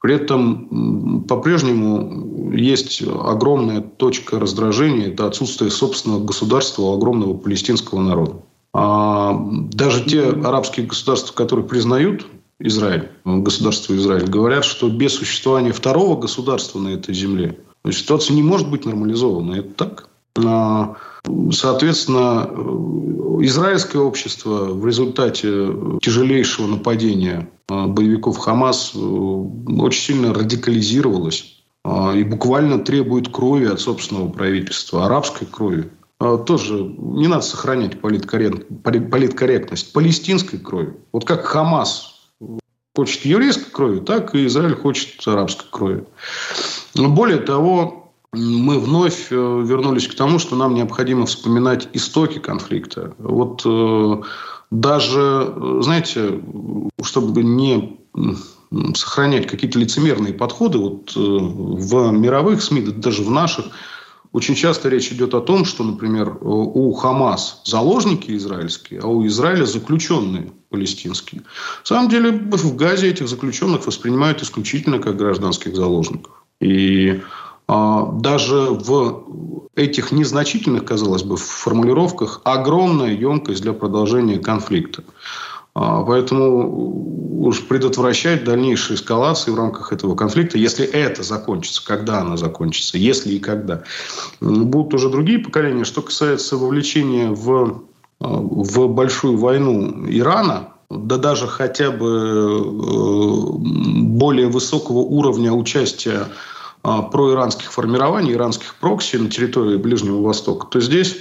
При 0.00 0.14
этом 0.14 1.24
по-прежнему 1.24 2.52
есть 2.52 3.02
огромная 3.02 3.80
точка 3.80 4.38
раздражения. 4.38 5.08
Это 5.08 5.26
отсутствие 5.26 5.70
собственного 5.70 6.22
государства 6.22 6.82
у 6.82 6.94
огромного 6.94 7.34
палестинского 7.34 8.00
народа. 8.00 8.36
А 8.74 9.34
даже 9.72 10.04
те 10.04 10.24
арабские 10.28 10.86
государства, 10.86 11.32
которые 11.34 11.66
признают 11.66 12.26
Израиль, 12.60 13.08
государство 13.24 13.96
Израиль, 13.96 14.28
говорят, 14.28 14.64
что 14.64 14.88
без 14.88 15.14
существования 15.14 15.72
второго 15.72 16.20
государства 16.20 16.78
на 16.78 16.88
этой 16.88 17.14
земле 17.14 17.58
ситуация 17.90 18.34
не 18.34 18.42
может 18.42 18.70
быть 18.70 18.84
нормализована. 18.84 19.54
Это 19.54 19.70
так? 19.70 20.10
А, 20.36 20.96
соответственно, 21.52 22.50
израильское 23.44 24.00
общество 24.00 24.64
в 24.66 24.86
результате 24.86 25.68
тяжелейшего 26.00 26.66
нападения 26.66 27.48
а, 27.68 27.86
боевиков 27.86 28.38
Хамас 28.38 28.92
э, 28.94 28.98
очень 28.98 30.02
сильно 30.02 30.34
радикализировалось 30.34 31.62
а, 31.84 32.14
и 32.14 32.24
буквально 32.24 32.80
требует 32.80 33.28
крови 33.28 33.66
от 33.66 33.80
собственного 33.80 34.28
правительства, 34.28 35.06
арабской 35.06 35.46
крови. 35.46 35.90
Тоже 36.46 36.82
не 36.82 37.26
надо 37.26 37.42
сохранять 37.42 38.00
политкорректность 38.00 39.92
палестинской 39.92 40.58
крови. 40.58 40.94
Вот 41.12 41.26
как 41.26 41.44
Хамас 41.44 42.14
хочет 42.94 43.24
еврейской 43.24 43.70
крови, 43.70 44.00
так 44.00 44.34
и 44.34 44.46
Израиль 44.46 44.76
хочет 44.76 45.26
арабской 45.26 45.66
крови. 45.70 46.04
Но 46.94 47.10
более 47.10 47.38
того, 47.38 48.03
мы 48.34 48.78
вновь 48.78 49.28
э, 49.30 49.34
вернулись 49.34 50.08
к 50.08 50.14
тому, 50.14 50.38
что 50.38 50.56
нам 50.56 50.74
необходимо 50.74 51.26
вспоминать 51.26 51.88
истоки 51.92 52.38
конфликта. 52.38 53.14
Вот 53.18 53.62
э, 53.64 54.22
даже, 54.70 55.54
знаете, 55.80 56.40
чтобы 57.02 57.42
не 57.42 57.98
сохранять 58.94 59.46
какие-то 59.46 59.78
лицемерные 59.78 60.34
подходы, 60.34 60.78
вот 60.78 61.12
э, 61.16 61.20
в 61.20 62.10
мировых 62.12 62.62
СМИ, 62.62 62.82
даже 62.82 63.22
в 63.22 63.30
наших, 63.30 63.66
очень 64.32 64.56
часто 64.56 64.88
речь 64.88 65.12
идет 65.12 65.32
о 65.34 65.40
том, 65.40 65.64
что, 65.64 65.84
например, 65.84 66.38
у 66.40 66.92
Хамас 66.92 67.62
заложники 67.64 68.32
израильские, 68.36 68.98
а 69.00 69.06
у 69.06 69.24
Израиля 69.28 69.64
заключенные 69.64 70.50
палестинские. 70.70 71.42
На 71.42 71.86
самом 71.86 72.08
деле 72.08 72.32
в 72.32 72.74
Газе 72.74 73.10
этих 73.10 73.28
заключенных 73.28 73.86
воспринимают 73.86 74.42
исключительно 74.42 74.98
как 74.98 75.16
гражданских 75.16 75.76
заложников. 75.76 76.32
И 76.60 77.22
даже 77.66 78.70
в 78.70 79.24
этих 79.74 80.12
незначительных, 80.12 80.84
казалось 80.84 81.22
бы, 81.22 81.36
формулировках 81.36 82.40
огромная 82.44 83.12
емкость 83.12 83.62
для 83.62 83.72
продолжения 83.72 84.38
конфликта. 84.38 85.02
А, 85.74 86.04
поэтому 86.04 87.44
уж 87.44 87.66
предотвращать 87.66 88.44
дальнейшие 88.44 88.96
эскалации 88.96 89.50
в 89.50 89.56
рамках 89.56 89.92
этого 89.92 90.14
конфликта, 90.14 90.56
если 90.56 90.86
это 90.86 91.24
закончится, 91.24 91.84
когда 91.84 92.20
она 92.20 92.36
закончится, 92.36 92.96
если 92.96 93.32
и 93.32 93.40
когда, 93.40 93.82
будут 94.40 94.94
уже 94.94 95.08
другие 95.08 95.40
поколения. 95.40 95.84
Что 95.84 96.02
касается 96.02 96.56
вовлечения 96.56 97.30
в, 97.30 97.82
а, 98.20 98.26
в 98.28 98.86
большую 98.88 99.36
войну 99.36 100.06
Ирана, 100.08 100.68
да 100.90 101.16
даже 101.16 101.48
хотя 101.48 101.90
бы 101.90 102.06
э, 102.06 103.44
более 104.02 104.46
высокого 104.48 104.98
уровня 104.98 105.52
участия 105.52 106.20
а, 106.20 106.28
проиранских 106.84 107.72
формирований, 107.72 108.34
иранских 108.34 108.74
прокси 108.76 109.16
на 109.16 109.30
территории 109.30 109.76
Ближнего 109.76 110.20
Востока, 110.20 110.66
то 110.66 110.80
здесь 110.80 111.16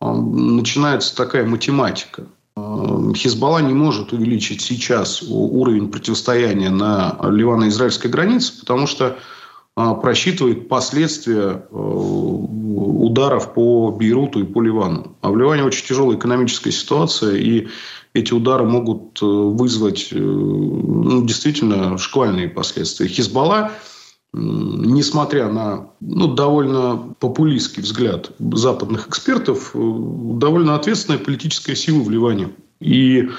а, 0.00 0.12
начинается 0.14 1.16
такая 1.16 1.46
математика. 1.46 2.26
А, 2.56 3.12
Хизбалла 3.14 3.60
не 3.60 3.72
может 3.72 4.12
увеличить 4.12 4.60
сейчас 4.60 5.22
уровень 5.22 5.90
противостояния 5.90 6.70
на 6.70 7.18
ливано-израильской 7.22 8.10
границе, 8.10 8.60
потому 8.60 8.86
что 8.86 9.18
просчитывает 10.02 10.68
последствия 10.68 11.64
ударов 11.70 13.54
по 13.54 13.92
Бейруту 13.92 14.40
и 14.40 14.44
по 14.44 14.60
Ливану. 14.60 15.16
А 15.20 15.30
в 15.30 15.36
Ливане 15.38 15.62
очень 15.62 15.86
тяжелая 15.86 16.16
экономическая 16.16 16.72
ситуация, 16.72 17.36
и 17.36 17.68
эти 18.14 18.32
удары 18.32 18.64
могут 18.64 19.22
э, 19.22 19.26
вызвать 19.26 20.08
э, 20.10 20.18
ну, 20.18 21.24
действительно 21.24 21.98
шквальные 21.98 22.48
последствия. 22.48 23.06
Хизбалла 23.06 23.72
несмотря 24.32 25.48
на 25.48 25.90
ну, 26.00 26.34
довольно 26.34 27.14
популистский 27.18 27.82
взгляд 27.82 28.30
западных 28.38 29.08
экспертов, 29.08 29.70
э, 29.74 29.78
довольно 29.78 30.74
ответственная 30.74 31.18
политическая 31.18 31.74
сила 31.74 32.02
в 32.02 32.10
Ливане. 32.10 32.50
И, 32.80 33.30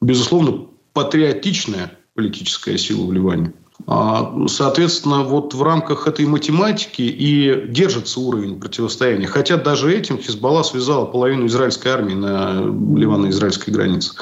безусловно, 0.00 0.66
патриотичная 0.92 1.92
политическая 2.14 2.78
сила 2.78 3.06
в 3.06 3.12
Ливане. 3.12 3.52
А, 3.86 4.34
Соответственно, 4.48 5.22
вот 5.22 5.52
в 5.52 5.62
рамках 5.62 6.06
этой 6.08 6.24
математики 6.26 7.02
и 7.02 7.66
держится 7.68 8.20
уровень 8.20 8.58
противостояния. 8.58 9.26
Хотя 9.26 9.56
даже 9.56 9.94
этим 9.94 10.18
Хизбалла 10.18 10.62
связала 10.62 11.04
половину 11.04 11.46
израильской 11.46 11.92
армии 11.92 12.14
на 12.14 12.60
ливано-израильской 12.60 13.74
границе. 13.74 14.12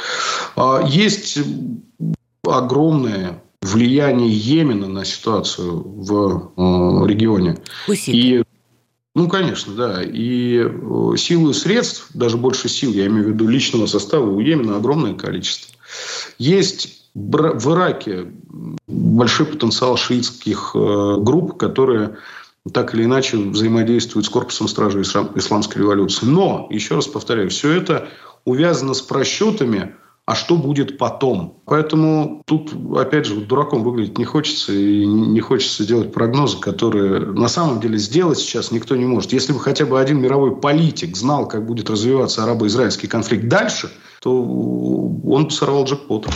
А, 0.56 0.82
есть 0.86 1.38
огромная 2.46 3.43
влияние 3.64 4.30
Йемена 4.30 4.88
на 4.88 5.04
ситуацию 5.04 5.82
в 5.82 6.52
э, 6.56 7.06
регионе. 7.06 7.58
И 8.06 8.42
ну, 9.14 9.28
конечно, 9.28 9.74
да. 9.74 10.02
И 10.02 10.58
э, 10.58 11.16
силы 11.16 11.52
и 11.52 11.54
средств, 11.54 12.08
даже 12.14 12.36
больше 12.36 12.68
сил, 12.68 12.92
я 12.92 13.06
имею 13.06 13.26
в 13.26 13.28
виду 13.28 13.46
личного 13.46 13.86
состава, 13.86 14.28
у 14.28 14.40
Йемена 14.40 14.76
огромное 14.76 15.14
количество. 15.14 15.72
Есть 16.38 17.04
в 17.14 17.72
Ираке 17.72 18.26
большой 18.88 19.46
потенциал 19.46 19.96
шиитских 19.96 20.72
э, 20.74 21.16
групп, 21.20 21.56
которые 21.56 22.16
так 22.72 22.94
или 22.94 23.04
иначе 23.04 23.36
взаимодействуют 23.36 24.26
с 24.26 24.30
корпусом 24.30 24.68
стражи 24.68 25.02
исламской 25.02 25.82
революции. 25.82 26.26
Но, 26.26 26.66
еще 26.70 26.96
раз 26.96 27.06
повторяю, 27.06 27.50
все 27.50 27.72
это 27.72 28.08
увязано 28.44 28.94
с 28.94 29.02
просчетами 29.02 29.94
а 30.26 30.34
что 30.34 30.56
будет 30.56 30.96
потом. 30.96 31.60
Поэтому 31.66 32.42
тут, 32.46 32.72
опять 32.96 33.26
же, 33.26 33.36
дураком 33.36 33.82
выглядеть 33.82 34.16
не 34.16 34.24
хочется, 34.24 34.72
и 34.72 35.04
не 35.04 35.40
хочется 35.40 35.86
делать 35.86 36.12
прогнозы, 36.12 36.58
которые 36.58 37.20
на 37.20 37.48
самом 37.48 37.80
деле 37.80 37.98
сделать 37.98 38.38
сейчас 38.38 38.70
никто 38.70 38.96
не 38.96 39.04
может. 39.04 39.32
Если 39.32 39.52
бы 39.52 39.60
хотя 39.60 39.84
бы 39.84 40.00
один 40.00 40.20
мировой 40.20 40.56
политик 40.56 41.16
знал, 41.16 41.46
как 41.46 41.66
будет 41.66 41.90
развиваться 41.90 42.42
арабо-израильский 42.42 43.06
конфликт 43.06 43.48
дальше, 43.48 43.90
то 44.20 44.32
он 44.42 45.44
бы 45.44 45.50
сорвал 45.50 45.84
джекпот. 45.84 46.26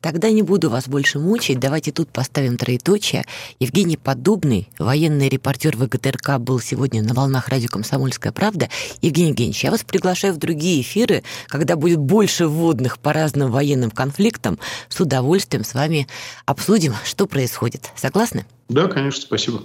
Тогда 0.00 0.30
не 0.30 0.42
буду 0.42 0.70
вас 0.70 0.88
больше 0.88 1.18
мучить. 1.18 1.58
Давайте 1.58 1.92
тут 1.92 2.10
поставим 2.10 2.56
троеточие. 2.56 3.24
Евгений 3.58 3.96
Подобный, 3.96 4.68
военный 4.78 5.28
репортер 5.28 5.76
ВГТРК, 5.76 6.38
был 6.38 6.60
сегодня 6.60 7.02
на 7.02 7.14
волнах 7.14 7.48
радио 7.48 7.68
«Комсомольская 7.68 8.32
правда». 8.32 8.68
Евгений 9.02 9.30
Евгеньевич, 9.30 9.64
я 9.64 9.70
вас 9.70 9.84
приглашаю 9.84 10.34
в 10.34 10.38
другие 10.38 10.80
эфиры, 10.80 11.22
когда 11.46 11.76
будет 11.76 11.98
больше 11.98 12.46
вводных 12.46 12.98
по 12.98 13.12
разным 13.12 13.50
военным 13.50 13.90
конфликтам. 13.90 14.58
С 14.88 15.00
удовольствием 15.00 15.64
с 15.64 15.74
вами 15.74 16.08
обсудим, 16.46 16.94
что 17.04 17.26
происходит. 17.26 17.90
Согласны? 17.96 18.46
Да, 18.68 18.86
конечно, 18.86 19.22
спасибо. 19.22 19.62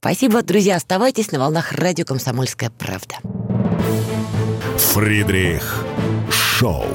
Спасибо, 0.00 0.42
друзья. 0.42 0.76
Оставайтесь 0.76 1.30
на 1.30 1.38
волнах 1.38 1.72
радио 1.72 2.04
«Комсомольская 2.04 2.70
правда». 2.70 3.16
Фридрих 4.78 5.84
Шоу. 6.30 6.86